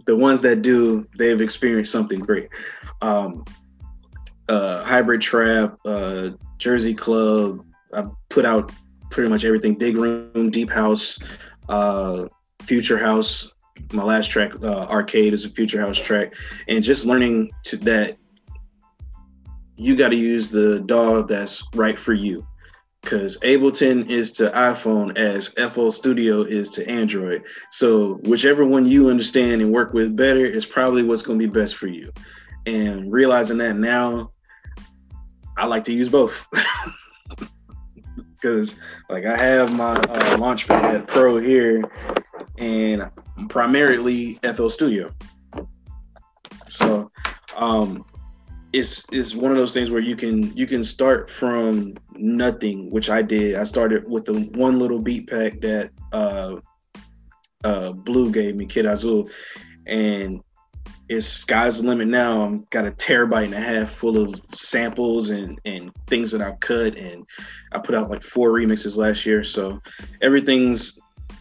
the 0.07 0.17
ones 0.17 0.43
that 0.43 0.63
do, 0.63 1.07
they've 1.17 1.41
experienced 1.41 1.93
something 1.93 2.21
great. 2.21 2.49
Um, 3.03 3.45
uh, 4.49 4.85
hybrid 4.85 5.21
trap, 5.21 5.79
uh, 5.85 6.31
Jersey 6.59 6.95
club. 6.95 7.65
I 7.93 8.07
put 8.29 8.45
out 8.45 8.73
pretty 9.11 9.29
much 9.29 9.45
everything. 9.45 9.75
Big 9.75 9.97
room, 9.97 10.51
deep 10.51 10.71
house, 10.71 11.19
uh, 11.69 12.27
future 12.63 12.99
house. 12.99 13.53
My 13.93 14.03
last 14.03 14.31
track, 14.31 14.53
uh, 14.63 14.87
arcade, 14.89 15.33
is 15.33 15.45
a 15.45 15.51
future 15.51 15.81
house 15.81 16.01
track, 16.01 16.35
and 16.69 16.83
just 16.83 17.07
learning 17.07 17.51
to 17.65 17.77
that 17.79 18.17
you 19.77 19.95
got 19.95 20.09
to 20.09 20.17
use 20.17 20.49
the 20.49 20.81
DAW 20.81 21.23
that's 21.23 21.63
right 21.75 21.99
for 21.99 22.15
you 22.15 22.47
because 23.07 23.39
Ableton 23.39 24.11
is 24.11 24.33
to 24.33 24.51
iPhone 24.51 25.17
as 25.17 25.55
FL 25.73 25.91
Studio 25.91 26.43
is 26.43 26.69
to 26.71 26.89
Android. 26.89 27.45
So 27.71 28.15
whichever 28.25 28.67
one 28.67 28.85
you 28.85 29.11
understand 29.11 29.63
and 29.63 29.71
work 29.71 29.93
with 29.93 30.17
better 30.17 30.45
is 30.45 30.67
probably 30.67 31.05
what's 31.05 31.23
going 31.23 31.39
to 31.39 31.47
be 31.47 31.53
best 31.53 31.77
for 31.77 31.87
you. 31.87 32.13
And 32.67 33.13
realizing 33.13 33.59
that 33.59 33.77
now, 33.77 34.33
I 35.57 35.67
like 35.67 35.85
to 35.85 35.93
use 35.93 36.09
both. 36.09 36.47
Because 38.39 38.79
like 39.09 39.25
I 39.25 39.35
have 39.35 39.75
my 39.75 39.93
uh, 39.95 40.37
Launchpad 40.37 41.07
Pro 41.07 41.39
here, 41.39 41.83
and 42.59 43.11
I'm 43.37 43.49
primarily 43.49 44.39
FL 44.43 44.69
Studio. 44.69 45.11
So 46.69 47.11
um, 47.57 48.05
it's 48.77 49.07
it's 49.11 49.35
one 49.35 49.51
of 49.51 49.57
those 49.57 49.73
things 49.73 49.91
where 49.91 50.03
you 50.03 50.17
can 50.17 50.55
you 50.57 50.67
can 50.67 50.85
start 50.85 51.31
from 51.31 51.95
nothing, 52.17 52.91
which 52.91 53.09
I 53.09 53.23
did. 53.23 53.55
I 53.55 53.65
started 53.65 54.09
with 54.09 54.27
the 54.27 54.41
one 54.59 54.79
little 54.79 54.99
beat 54.99 55.29
pack 55.29 55.61
that 55.63 55.91
uh, 56.13 56.57
uh, 57.65 57.93
Blue 57.93 58.31
gave 58.31 58.55
me, 58.55 58.67
Kid 58.67 58.85
Azul, 58.85 59.31
and 59.87 60.43
it's 61.09 61.27
sky's 61.27 61.81
the 61.81 61.89
limit 61.89 62.09
now. 62.09 62.43
I'm 62.43 62.67
got 62.71 62.87
a 62.87 62.91
terabyte 62.91 63.47
and 63.47 63.55
a 63.55 63.61
half 63.61 63.91
full 63.91 64.19
of 64.19 64.41
samples 64.53 65.31
and 65.31 65.59
and 65.65 65.91
things 66.07 66.31
that 66.33 66.43
I've 66.43 66.61
cut, 66.61 66.99
and 66.99 67.25
I 67.73 67.79
put 67.79 67.95
out 67.95 68.11
like 68.11 68.23
four 68.23 68.51
remixes 68.51 68.99
last 68.99 69.25
year. 69.25 69.43
So 69.43 69.81
everything's 70.21 70.99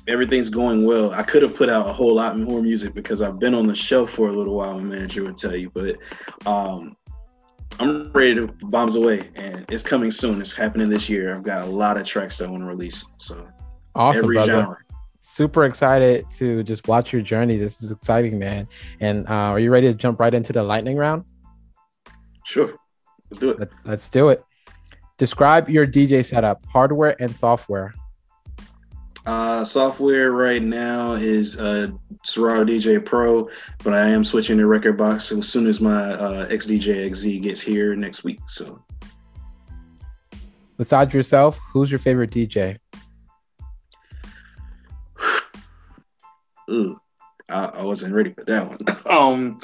everything's 0.07 0.49
going 0.49 0.85
well. 0.85 1.11
I 1.13 1.23
could 1.23 1.41
have 1.41 1.55
put 1.55 1.69
out 1.69 1.89
a 1.89 1.93
whole 1.93 2.13
lot 2.13 2.39
more 2.39 2.61
music 2.61 2.93
because 2.93 3.21
I've 3.21 3.39
been 3.39 3.55
on 3.55 3.67
the 3.67 3.75
show 3.75 4.05
for 4.05 4.29
a 4.29 4.33
little 4.33 4.55
while. 4.55 4.79
My 4.79 4.83
manager 4.83 5.23
would 5.23 5.37
tell 5.37 5.55
you, 5.55 5.69
but 5.71 5.97
um, 6.45 6.95
I'm 7.79 8.11
ready 8.11 8.35
to 8.35 8.47
bombs 8.47 8.95
away, 8.95 9.29
and 9.35 9.65
it's 9.69 9.83
coming 9.83 10.11
soon. 10.11 10.39
It's 10.39 10.53
happening 10.53 10.89
this 10.89 11.09
year. 11.09 11.35
I've 11.35 11.43
got 11.43 11.63
a 11.63 11.67
lot 11.67 11.97
of 11.97 12.05
tracks 12.05 12.37
that 12.37 12.47
I 12.47 12.51
want 12.51 12.63
to 12.63 12.67
release. 12.67 13.05
So 13.17 13.47
awesome, 13.95 14.23
every 14.23 14.35
brother. 14.35 14.51
genre. 14.51 14.77
Super 15.21 15.65
excited 15.65 16.29
to 16.31 16.63
just 16.63 16.87
watch 16.87 17.11
your 17.11 17.21
journey. 17.21 17.57
This 17.57 17.81
is 17.81 17.91
exciting, 17.91 18.37
man. 18.37 18.67
And 18.99 19.27
uh, 19.27 19.51
are 19.51 19.59
you 19.59 19.71
ready 19.71 19.87
to 19.87 19.93
jump 19.93 20.19
right 20.19 20.33
into 20.33 20.53
the 20.53 20.63
lightning 20.63 20.97
round? 20.97 21.25
Sure. 22.45 22.75
Let's 23.31 23.39
do 23.39 23.49
it. 23.49 23.59
Let, 23.59 23.69
let's 23.85 24.09
do 24.09 24.29
it. 24.29 24.43
Describe 25.17 25.69
your 25.69 25.87
DJ 25.87 26.23
setup, 26.23 26.63
hardware 26.67 27.15
and 27.19 27.35
software. 27.35 27.93
Uh, 29.25 29.63
software 29.65 30.31
right 30.31 30.61
now 30.61 31.13
is 31.13 31.59
uh, 31.59 31.87
Serato 32.23 32.63
DJ 32.63 33.03
Pro, 33.03 33.49
but 33.83 33.93
I 33.93 34.07
am 34.09 34.23
switching 34.23 34.59
to 34.59 34.65
rekordbox 34.65 35.35
as 35.37 35.49
soon 35.49 35.65
as 35.65 35.81
my 35.81 36.13
uh, 36.13 36.47
XDJ 36.47 37.09
XZ 37.09 37.41
gets 37.41 37.59
here 37.59 37.95
next 37.95 38.23
week. 38.23 38.39
So, 38.45 38.83
besides 40.77 41.11
yourself, 41.13 41.59
who's 41.73 41.89
your 41.89 41.97
favorite 41.97 42.29
DJ? 42.29 42.77
Ooh, 46.69 46.99
I, 47.49 47.65
I, 47.65 47.83
wasn't 47.83 48.13
ready 48.13 48.31
for 48.31 48.43
that 48.43 48.67
one. 48.69 48.77
um, 49.09 49.59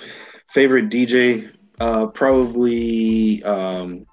favorite 0.50 0.90
DJ, 0.90 1.52
uh, 1.80 2.08
probably 2.08 3.44
um, 3.44 4.08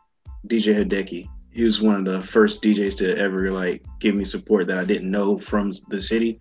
DJ 0.46 0.84
Hideki 0.84 1.30
he 1.50 1.64
was 1.64 1.80
one 1.80 1.96
of 1.96 2.04
the 2.04 2.20
first 2.20 2.62
DJs 2.62 2.96
to 2.98 3.18
ever 3.18 3.50
like 3.50 3.82
give 3.98 4.14
me 4.14 4.24
support 4.24 4.66
that 4.68 4.78
I 4.78 4.84
didn't 4.84 5.11
know 5.11 5.38
from 5.38 5.72
the 5.88 6.00
city. 6.00 6.40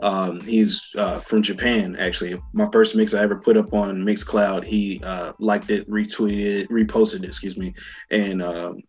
Um, 0.00 0.40
he's 0.40 0.94
uh, 0.96 1.20
from 1.20 1.42
Japan, 1.42 1.96
actually. 1.96 2.40
My 2.52 2.68
first 2.70 2.94
mix 2.94 3.14
I 3.14 3.22
ever 3.22 3.36
put 3.36 3.56
up 3.56 3.72
on 3.72 4.02
Mixcloud, 4.02 4.64
he 4.64 5.00
uh, 5.02 5.32
liked 5.38 5.70
it, 5.70 5.88
retweeted, 5.90 6.68
reposted 6.68 7.22
it, 7.22 7.26
excuse 7.26 7.56
me, 7.56 7.74
and 8.10 8.42
um, 8.42 8.82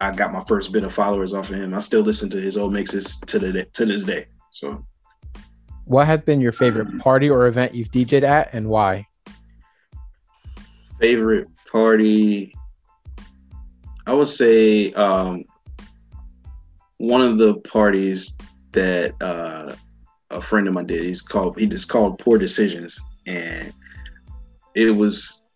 I 0.00 0.10
got 0.10 0.32
my 0.32 0.42
first 0.48 0.72
bit 0.72 0.84
of 0.84 0.92
followers 0.92 1.34
off 1.34 1.50
of 1.50 1.56
him. 1.56 1.74
I 1.74 1.80
still 1.80 2.02
listen 2.02 2.30
to 2.30 2.40
his 2.40 2.56
old 2.56 2.72
mixes 2.72 3.18
to 3.20 3.38
the 3.38 3.64
to 3.64 3.84
this 3.84 4.04
day. 4.04 4.26
So, 4.50 4.84
what 5.84 6.06
has 6.06 6.22
been 6.22 6.40
your 6.40 6.52
favorite 6.52 6.98
party 6.98 7.28
or 7.28 7.46
event 7.46 7.74
you've 7.74 7.90
DJed 7.90 8.22
at, 8.22 8.54
and 8.54 8.68
why? 8.68 9.06
Favorite 10.98 11.48
party 11.70 12.54
I 14.06 14.12
would 14.12 14.28
say 14.28 14.92
um, 14.92 15.44
one 16.98 17.22
of 17.22 17.38
the 17.38 17.56
parties 17.56 18.36
that 18.72 19.14
uh, 19.20 19.74
a 20.30 20.40
friend 20.40 20.68
of 20.68 20.74
mine 20.74 20.86
did. 20.86 21.02
He's 21.02 21.22
called 21.22 21.58
he 21.58 21.66
just 21.66 21.88
called 21.88 22.18
Poor 22.18 22.38
Decisions, 22.38 23.00
and 23.26 23.72
it 24.74 24.90
was 24.90 25.46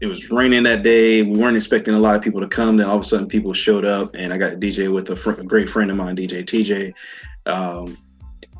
it 0.00 0.06
was 0.06 0.30
raining 0.30 0.62
that 0.64 0.82
day. 0.82 1.22
We 1.22 1.38
weren't 1.38 1.56
expecting 1.56 1.94
a 1.94 1.98
lot 1.98 2.14
of 2.14 2.22
people 2.22 2.40
to 2.40 2.48
come. 2.48 2.76
Then 2.76 2.86
all 2.86 2.96
of 2.96 3.02
a 3.02 3.04
sudden, 3.04 3.26
people 3.26 3.52
showed 3.52 3.84
up, 3.84 4.14
and 4.14 4.32
I 4.32 4.38
got 4.38 4.54
DJ 4.54 4.92
with 4.92 5.10
a, 5.10 5.16
fr- 5.16 5.32
a, 5.32 5.44
great 5.44 5.68
friend 5.68 5.90
of 5.90 5.96
mine, 5.96 6.16
DJ 6.16 6.44
TJ. 6.44 6.94
Um, 7.46 7.96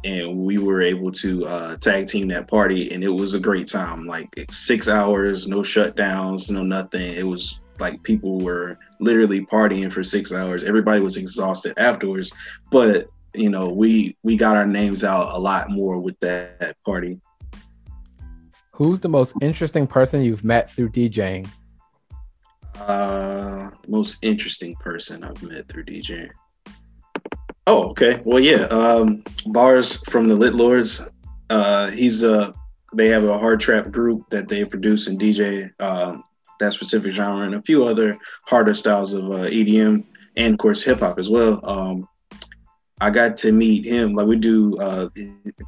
and 0.05 0.37
we 0.37 0.59
were 0.59 0.81
able 0.81 1.11
to 1.11 1.45
uh, 1.47 1.77
tag 1.77 2.07
team 2.07 2.29
that 2.29 2.49
party, 2.49 2.93
and 2.93 3.03
it 3.05 3.09
was 3.09 3.35
a 3.35 3.41
great 3.41 3.67
time. 3.67 4.07
Like 4.07 4.29
six 4.51 4.89
hours, 4.89 5.49
no 5.49 5.59
shutdowns, 5.59 6.51
no 6.51 6.63
nothing. 6.63 7.13
It 7.15 7.27
was 7.27 7.61
like 7.81 8.03
people 8.03 8.41
were 8.41 8.79
literally 9.01 9.45
partying 9.47 9.91
for 9.93 10.03
six 10.03 10.33
hours. 10.33 10.65
Everybody 10.65 11.03
was 11.03 11.17
exhausted 11.17 11.75
afterwards, 11.79 12.33
but 12.71 13.09
you 13.35 13.49
know, 13.49 13.69
we 13.69 14.17
we 14.23 14.37
got 14.37 14.57
our 14.57 14.67
names 14.67 15.05
out 15.05 15.35
a 15.35 15.39
lot 15.39 15.71
more 15.71 15.99
with 15.99 16.19
that, 16.21 16.77
party. 16.85 17.21
Who's 18.73 19.01
the 19.01 19.09
most 19.09 19.35
interesting 19.43 19.87
person 19.87 20.23
you've 20.23 20.45
met 20.45 20.71
through 20.71 20.91
DJing? 20.91 21.49
Uh, 22.77 23.71
most 23.89 24.19
interesting 24.23 24.75
person 24.77 25.25
I've 25.25 25.43
met 25.43 25.69
through 25.69 25.85
DJing. 25.85 26.31
Oh, 27.67 27.91
okay. 27.91 28.23
Well, 28.25 28.41
yeah. 28.41 28.63
Um, 28.67 29.25
bars 29.47 29.99
from 30.09 30.29
the 30.29 30.35
Lit 30.35 30.55
Lords. 30.55 31.03
Uh, 31.51 31.91
he's 31.91 32.23
a. 32.23 32.41
Uh, 32.41 32.53
they 32.95 33.09
have 33.09 33.25
a 33.25 33.37
hard 33.37 33.61
trap 33.61 33.91
group 33.91 34.31
that 34.31 34.49
they 34.49 34.65
produce 34.65 35.09
and 35.09 35.21
DJ. 35.21 35.71
Um, 35.79 36.25
that 36.61 36.73
specific 36.73 37.13
genre 37.13 37.45
and 37.45 37.55
a 37.55 37.63
few 37.63 37.85
other 37.85 38.19
harder 38.47 38.75
styles 38.75 39.13
of 39.13 39.25
uh, 39.31 39.45
EDM 39.45 40.05
and 40.37 40.55
of 40.55 40.59
course 40.59 40.83
hip 40.83 41.01
hop 41.01 41.19
as 41.19 41.29
well. 41.29 41.61
Um, 41.65 42.09
I 43.01 43.11
got 43.11 43.37
to 43.39 43.53
meet 43.53 43.87
him 43.87 44.15
like 44.15 44.27
we 44.27 44.37
do 44.37 44.77
uh, 44.79 45.09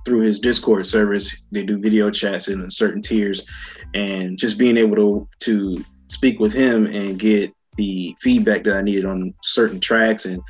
through 0.04 0.20
his 0.20 0.40
Discord 0.40 0.86
service. 0.86 1.44
They 1.52 1.64
do 1.64 1.78
video 1.78 2.10
chats 2.10 2.48
in 2.48 2.68
certain 2.70 3.02
tiers, 3.02 3.46
and 3.94 4.36
just 4.36 4.58
being 4.58 4.76
able 4.76 4.96
to 4.96 5.28
to 5.40 5.84
speak 6.08 6.40
with 6.40 6.52
him 6.52 6.86
and 6.86 7.18
get 7.18 7.52
the 7.76 8.16
feedback 8.20 8.64
that 8.64 8.74
I 8.74 8.82
needed 8.82 9.04
on 9.04 9.32
certain 9.42 9.78
tracks 9.78 10.24
and 10.24 10.42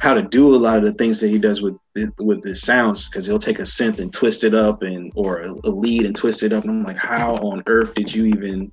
how 0.00 0.14
to 0.14 0.22
do 0.22 0.54
a 0.54 0.56
lot 0.56 0.78
of 0.78 0.84
the 0.84 0.92
things 0.92 1.20
that 1.20 1.28
he 1.28 1.38
does 1.38 1.62
with 1.62 1.78
with 2.18 2.42
his 2.42 2.62
sounds 2.62 3.08
because 3.08 3.26
he'll 3.26 3.38
take 3.38 3.58
a 3.58 3.62
synth 3.62 4.00
and 4.00 4.12
twist 4.12 4.44
it 4.44 4.54
up 4.54 4.82
and 4.82 5.12
or 5.14 5.40
a, 5.40 5.50
a, 5.64 5.70
lead 5.70 6.04
and 6.04 6.16
twist 6.16 6.42
it 6.42 6.52
up 6.52 6.64
and 6.64 6.72
I'm 6.72 6.82
like 6.82 6.96
how 6.96 7.36
on 7.36 7.62
earth 7.66 7.94
did 7.94 8.12
you 8.12 8.26
even 8.26 8.72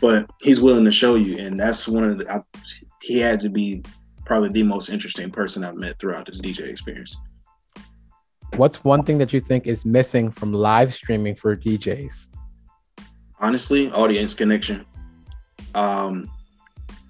but 0.00 0.28
he's 0.42 0.60
willing 0.60 0.84
to 0.84 0.90
show 0.90 1.16
you 1.16 1.38
and 1.38 1.60
that's 1.60 1.86
one 1.86 2.04
of 2.04 2.18
the 2.18 2.32
I, 2.32 2.40
he 3.02 3.18
had 3.18 3.40
to 3.40 3.50
be 3.50 3.82
probably 4.24 4.48
the 4.48 4.62
most 4.62 4.88
interesting 4.88 5.30
person 5.30 5.64
I've 5.64 5.76
met 5.76 5.98
throughout 5.98 6.26
this 6.26 6.40
DJ 6.40 6.68
experience. 6.68 7.20
What's 8.56 8.84
one 8.84 9.02
thing 9.02 9.18
that 9.18 9.32
you 9.32 9.40
think 9.40 9.66
is 9.66 9.84
missing 9.84 10.30
from 10.30 10.52
live 10.52 10.92
streaming 10.94 11.34
for 11.34 11.56
DJs? 11.56 12.28
Honestly, 13.40 13.90
audience 13.90 14.34
connection. 14.34 14.86
Um 15.74 16.30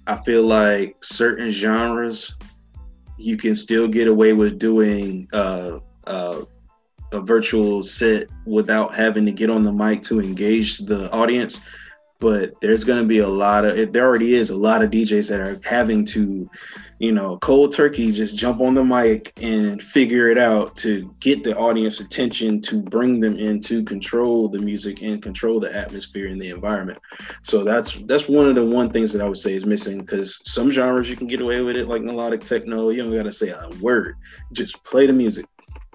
I 0.05 0.17
feel 0.17 0.43
like 0.43 1.01
certain 1.01 1.49
genres 1.49 2.35
you 3.23 3.37
can 3.37 3.55
still 3.55 3.87
get 3.87 4.07
away 4.07 4.33
with 4.33 4.59
doing 4.59 5.27
uh, 5.31 5.79
uh, 6.05 6.41
a 7.13 7.21
virtual 7.21 7.81
set 7.81 8.27
without 8.45 8.93
having 8.93 9.25
to 9.25 9.31
get 9.31 9.49
on 9.49 9.63
the 9.63 9.71
mic 9.71 10.03
to 10.03 10.19
engage 10.19 10.79
the 10.79 11.09
audience. 11.11 11.61
But 12.19 12.59
there's 12.61 12.83
going 12.85 13.01
to 13.01 13.07
be 13.07 13.19
a 13.19 13.27
lot 13.27 13.65
of, 13.65 13.91
there 13.91 14.05
already 14.05 14.35
is 14.35 14.49
a 14.49 14.55
lot 14.55 14.81
of 14.81 14.91
DJs 14.91 15.29
that 15.29 15.41
are 15.41 15.59
having 15.63 16.05
to 16.05 16.49
you 17.03 17.11
know, 17.11 17.37
cold 17.39 17.73
turkey, 17.73 18.13
just 18.13 18.37
jump 18.37 18.61
on 18.61 18.73
the 18.73 18.83
mic 18.83 19.33
and 19.41 19.83
figure 19.83 20.29
it 20.29 20.37
out 20.37 20.73
to 20.77 21.13
get 21.19 21.43
the 21.43 21.53
audience 21.57 21.99
attention, 21.99 22.61
to 22.61 22.81
bring 22.81 23.19
them 23.19 23.37
in, 23.37 23.59
to 23.59 23.83
control 23.83 24.47
the 24.47 24.59
music 24.59 25.01
and 25.01 25.21
control 25.21 25.59
the 25.59 25.75
atmosphere 25.75 26.27
and 26.27 26.41
the 26.41 26.49
environment. 26.49 26.97
So 27.41 27.65
that's 27.65 27.97
that's 28.03 28.29
one 28.29 28.47
of 28.47 28.55
the 28.55 28.63
one 28.63 28.89
things 28.89 29.11
that 29.11 29.21
I 29.21 29.27
would 29.27 29.37
say 29.37 29.53
is 29.53 29.65
missing 29.65 29.97
because 29.97 30.39
some 30.49 30.71
genres 30.71 31.09
you 31.09 31.17
can 31.17 31.27
get 31.27 31.41
away 31.41 31.59
with 31.59 31.75
it, 31.75 31.89
like 31.89 32.03
melodic 32.03 32.45
techno. 32.45 32.87
You 32.87 33.03
don't 33.03 33.13
got 33.13 33.23
to 33.23 33.33
say 33.33 33.49
a 33.49 33.69
word, 33.81 34.15
just 34.53 34.81
play 34.85 35.05
the 35.05 35.11
music. 35.11 35.45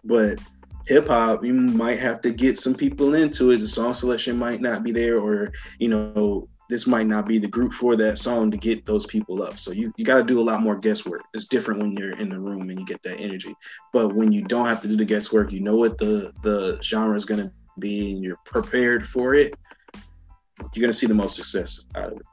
But 0.04 0.38
hip 0.88 1.08
hop, 1.08 1.44
you 1.44 1.52
might 1.52 1.98
have 1.98 2.22
to 2.22 2.30
get 2.30 2.58
some 2.58 2.74
people 2.74 3.14
into 3.14 3.50
it. 3.50 3.58
The 3.58 3.68
song 3.68 3.92
selection 3.92 4.38
might 4.38 4.62
not 4.62 4.82
be 4.82 4.90
there, 4.90 5.20
or 5.20 5.52
you 5.78 5.88
know, 5.88 6.48
this 6.70 6.86
might 6.86 7.06
not 7.06 7.26
be 7.26 7.38
the 7.38 7.46
group 7.46 7.74
for 7.74 7.94
that 7.96 8.18
song 8.18 8.50
to 8.50 8.56
get 8.56 8.86
those 8.86 9.04
people 9.04 9.42
up. 9.42 9.58
So 9.58 9.70
you, 9.70 9.92
you 9.96 10.04
got 10.04 10.16
to 10.16 10.24
do 10.24 10.40
a 10.40 10.42
lot 10.42 10.62
more 10.62 10.76
guesswork. 10.76 11.22
It's 11.34 11.44
different 11.44 11.82
when 11.82 11.92
you're 11.92 12.18
in 12.18 12.30
the 12.30 12.40
room 12.40 12.70
and 12.70 12.80
you 12.80 12.86
get 12.86 13.02
that 13.02 13.20
energy. 13.20 13.54
But 13.92 14.14
when 14.14 14.32
you 14.32 14.42
don't 14.42 14.66
have 14.66 14.80
to 14.82 14.88
do 14.88 14.96
the 14.96 15.04
guesswork, 15.04 15.52
you 15.52 15.60
know 15.60 15.76
what 15.76 15.98
the 15.98 16.32
the 16.42 16.80
genre 16.82 17.16
is 17.16 17.26
going 17.26 17.42
to 17.42 17.52
be 17.78 18.12
and 18.12 18.24
you're 18.24 18.38
prepared 18.46 19.06
for 19.06 19.34
it, 19.34 19.54
you're 20.58 20.80
going 20.80 20.92
to 20.92 20.98
see 20.98 21.06
the 21.06 21.14
most 21.14 21.36
success 21.36 21.84
out 21.94 22.12
of 22.12 22.18
it. 22.18 22.26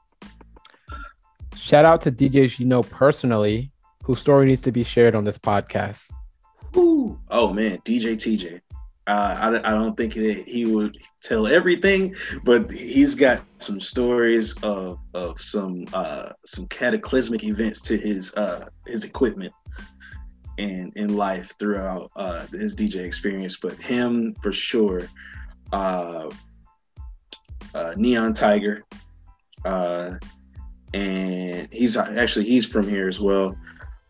Shout 1.57 1.83
out 1.83 2.01
to 2.03 2.11
DJs 2.11 2.59
you 2.59 2.65
know 2.65 2.83
personally 2.83 3.71
whose 4.03 4.19
story 4.19 4.45
needs 4.45 4.61
to 4.61 4.71
be 4.71 4.83
shared 4.83 5.13
on 5.13 5.25
this 5.25 5.37
podcast. 5.37 6.11
Oh 7.37 7.51
man, 7.51 7.79
DJ 7.79 8.15
TJ. 8.15 8.61
Uh, 9.07 9.59
I, 9.61 9.69
I 9.69 9.73
don't 9.73 9.97
think 9.97 10.13
that 10.13 10.45
he 10.47 10.65
would 10.65 10.97
tell 11.21 11.47
everything, 11.47 12.15
but 12.45 12.71
he's 12.71 13.13
got 13.13 13.43
some 13.57 13.81
stories 13.81 14.55
of 14.63 14.99
of 15.13 15.41
some 15.41 15.85
uh, 15.91 16.29
some 16.45 16.65
cataclysmic 16.67 17.43
events 17.43 17.81
to 17.81 17.97
his 17.97 18.33
uh, 18.35 18.69
his 18.87 19.03
equipment 19.03 19.53
and 20.57 20.95
in 20.95 21.17
life 21.17 21.53
throughout 21.59 22.09
uh, 22.15 22.47
his 22.47 22.73
DJ 22.73 23.03
experience. 23.03 23.57
But 23.57 23.73
him 23.73 24.33
for 24.41 24.53
sure, 24.53 25.01
uh, 25.73 26.29
uh, 27.73 27.93
Neon 27.97 28.31
Tiger, 28.31 28.85
uh, 29.65 30.15
and 30.93 31.67
he's 31.69 31.97
actually 31.97 32.45
he's 32.45 32.65
from 32.65 32.87
here 32.87 33.09
as 33.09 33.19
well. 33.19 33.57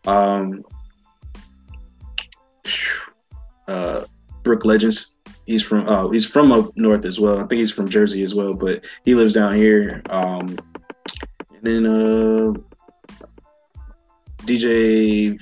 Um, 0.06 0.62
uh, 3.68 4.04
Brook 4.42 4.64
Legends. 4.64 5.12
He's 5.46 5.62
from 5.62 5.86
uh, 5.86 6.08
he's 6.08 6.26
from 6.26 6.52
up 6.52 6.76
north 6.76 7.04
as 7.04 7.20
well. 7.20 7.38
I 7.38 7.46
think 7.46 7.58
he's 7.60 7.70
from 7.70 7.88
Jersey 7.88 8.22
as 8.22 8.34
well, 8.34 8.54
but 8.54 8.84
he 9.04 9.14
lives 9.14 9.32
down 9.32 9.54
here. 9.54 10.02
Um, 10.10 10.58
and 11.54 11.62
then 11.62 11.86
uh, 11.86 12.52
DJ 14.44 15.40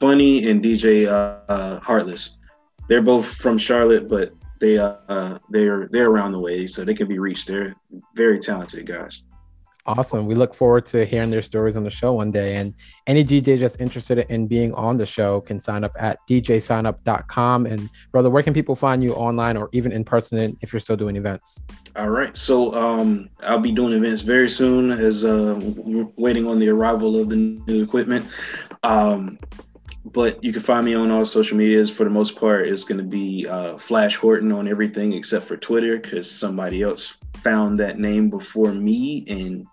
Funny 0.00 0.48
and 0.48 0.62
DJ 0.62 1.06
uh, 1.06 1.40
uh, 1.52 1.80
Heartless. 1.80 2.36
They're 2.88 3.02
both 3.02 3.26
from 3.26 3.58
Charlotte, 3.58 4.08
but 4.08 4.32
they 4.60 4.78
uh, 4.78 5.38
they're 5.50 5.88
they're 5.88 6.08
around 6.08 6.32
the 6.32 6.40
way, 6.40 6.66
so 6.66 6.84
they 6.84 6.94
can 6.94 7.08
be 7.08 7.18
reached. 7.18 7.48
They're 7.48 7.74
very 8.14 8.38
talented 8.38 8.86
guys. 8.86 9.24
Awesome. 9.88 10.26
We 10.26 10.34
look 10.34 10.54
forward 10.54 10.84
to 10.86 11.06
hearing 11.06 11.30
their 11.30 11.40
stories 11.40 11.74
on 11.74 11.82
the 11.82 11.90
show 11.90 12.12
one 12.12 12.30
day. 12.30 12.56
And 12.56 12.74
any 13.06 13.24
DJ 13.24 13.58
that's 13.58 13.76
interested 13.76 14.18
in 14.28 14.46
being 14.46 14.74
on 14.74 14.98
the 14.98 15.06
show 15.06 15.40
can 15.40 15.58
sign 15.58 15.82
up 15.82 15.92
at 15.98 16.18
djsignup.com. 16.28 17.64
And 17.64 17.88
brother, 18.12 18.28
where 18.28 18.42
can 18.42 18.52
people 18.52 18.76
find 18.76 19.02
you 19.02 19.14
online 19.14 19.56
or 19.56 19.70
even 19.72 19.90
in 19.92 20.04
person 20.04 20.58
if 20.60 20.74
you're 20.74 20.80
still 20.80 20.96
doing 20.96 21.16
events? 21.16 21.62
All 21.96 22.10
right. 22.10 22.36
So 22.36 22.74
um, 22.74 23.30
I'll 23.40 23.60
be 23.60 23.72
doing 23.72 23.94
events 23.94 24.20
very 24.20 24.50
soon 24.50 24.90
as 24.90 25.24
uh, 25.24 25.58
waiting 26.16 26.46
on 26.46 26.58
the 26.58 26.68
arrival 26.68 27.18
of 27.18 27.30
the 27.30 27.36
new 27.36 27.82
equipment. 27.82 28.26
Um, 28.82 29.38
but 30.04 30.42
you 30.42 30.52
can 30.52 30.62
find 30.62 30.84
me 30.84 30.94
on 30.94 31.10
all 31.10 31.24
social 31.24 31.56
medias 31.56 31.90
for 31.90 32.04
the 32.04 32.10
most 32.10 32.36
part. 32.36 32.68
It's 32.68 32.84
going 32.84 32.98
to 32.98 33.04
be 33.04 33.46
uh, 33.46 33.78
Flash 33.78 34.16
Horton 34.16 34.52
on 34.52 34.68
everything 34.68 35.12
except 35.12 35.46
for 35.46 35.56
Twitter 35.56 35.98
because 35.98 36.30
somebody 36.30 36.82
else 36.82 37.17
found 37.42 37.78
that 37.80 37.98
name 37.98 38.30
before 38.30 38.72
me 38.72 39.24
and 39.28 39.66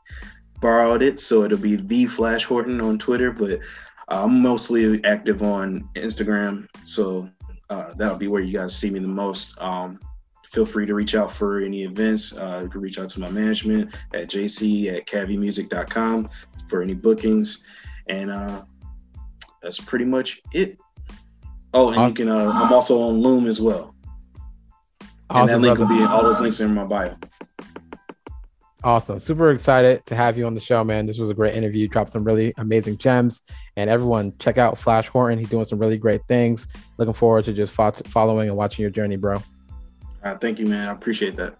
borrowed 0.61 1.01
it. 1.01 1.19
So 1.19 1.43
it'll 1.43 1.57
be 1.57 1.75
the 1.75 2.05
Flash 2.05 2.45
Horton 2.45 2.81
on 2.81 2.97
Twitter, 2.97 3.31
but 3.31 3.59
I'm 4.07 4.41
mostly 4.41 5.03
active 5.03 5.43
on 5.43 5.87
Instagram. 5.95 6.67
So 6.85 7.29
uh, 7.69 7.93
that'll 7.95 8.17
be 8.17 8.27
where 8.27 8.41
you 8.41 8.53
guys 8.53 8.75
see 8.75 8.89
me 8.89 8.99
the 8.99 9.07
most. 9.07 9.59
Um, 9.59 9.99
feel 10.45 10.65
free 10.65 10.85
to 10.85 10.93
reach 10.93 11.15
out 11.15 11.31
for 11.31 11.59
any 11.59 11.83
events. 11.83 12.35
Uh, 12.35 12.61
you 12.63 12.69
can 12.69 12.81
reach 12.81 12.99
out 12.99 13.09
to 13.09 13.19
my 13.19 13.29
management 13.29 13.93
at 14.13 14.29
jc 14.29 14.93
at 14.93 15.05
cavimusic.com 15.05 16.29
for 16.69 16.81
any 16.81 16.93
bookings. 16.93 17.63
And 18.07 18.31
uh, 18.31 18.63
that's 19.61 19.79
pretty 19.79 20.05
much 20.05 20.41
it. 20.53 20.77
Oh, 21.73 21.89
and 21.89 21.97
awesome. 21.97 22.09
you 22.09 22.15
can, 22.15 22.29
uh, 22.29 22.51
I'm 22.51 22.71
also 22.71 23.01
on 23.01 23.21
Loom 23.21 23.47
as 23.47 23.59
well. 23.59 23.95
Awesome, 25.29 25.41
and 25.41 25.49
that 25.49 25.67
link 25.67 25.77
brother. 25.77 25.93
will 25.93 25.99
be, 25.99 26.05
all 26.05 26.23
those 26.23 26.39
links 26.39 26.61
are 26.61 26.65
in 26.65 26.73
my 26.73 26.85
bio. 26.85 27.17
Awesome. 28.85 29.17
Super 29.17 29.49
excited 29.49 30.05
to 30.05 30.15
have 30.15 30.37
you 30.37 30.45
on 30.45 30.53
the 30.53 30.59
show, 30.59 30.83
man. 30.83 31.07
This 31.07 31.17
was 31.17 31.31
a 31.31 31.33
great 31.33 31.55
interview. 31.55 31.87
Dropped 31.87 32.11
some 32.11 32.23
really 32.23 32.53
amazing 32.57 32.99
gems. 32.99 33.41
And 33.77 33.89
everyone, 33.89 34.31
check 34.37 34.59
out 34.59 34.77
Flash 34.77 35.07
Horton. 35.07 35.39
He's 35.39 35.49
doing 35.49 35.65
some 35.65 35.79
really 35.79 35.97
great 35.97 36.21
things. 36.27 36.67
Looking 36.99 37.15
forward 37.15 37.45
to 37.45 37.53
just 37.53 37.73
fo- 37.73 37.89
following 37.89 38.47
and 38.47 38.55
watching 38.55 38.83
your 38.83 38.91
journey, 38.91 39.15
bro. 39.15 39.41
Uh, 40.23 40.37
thank 40.37 40.59
you, 40.59 40.67
man. 40.67 40.87
I 40.87 40.91
appreciate 40.91 41.35
that. 41.37 41.57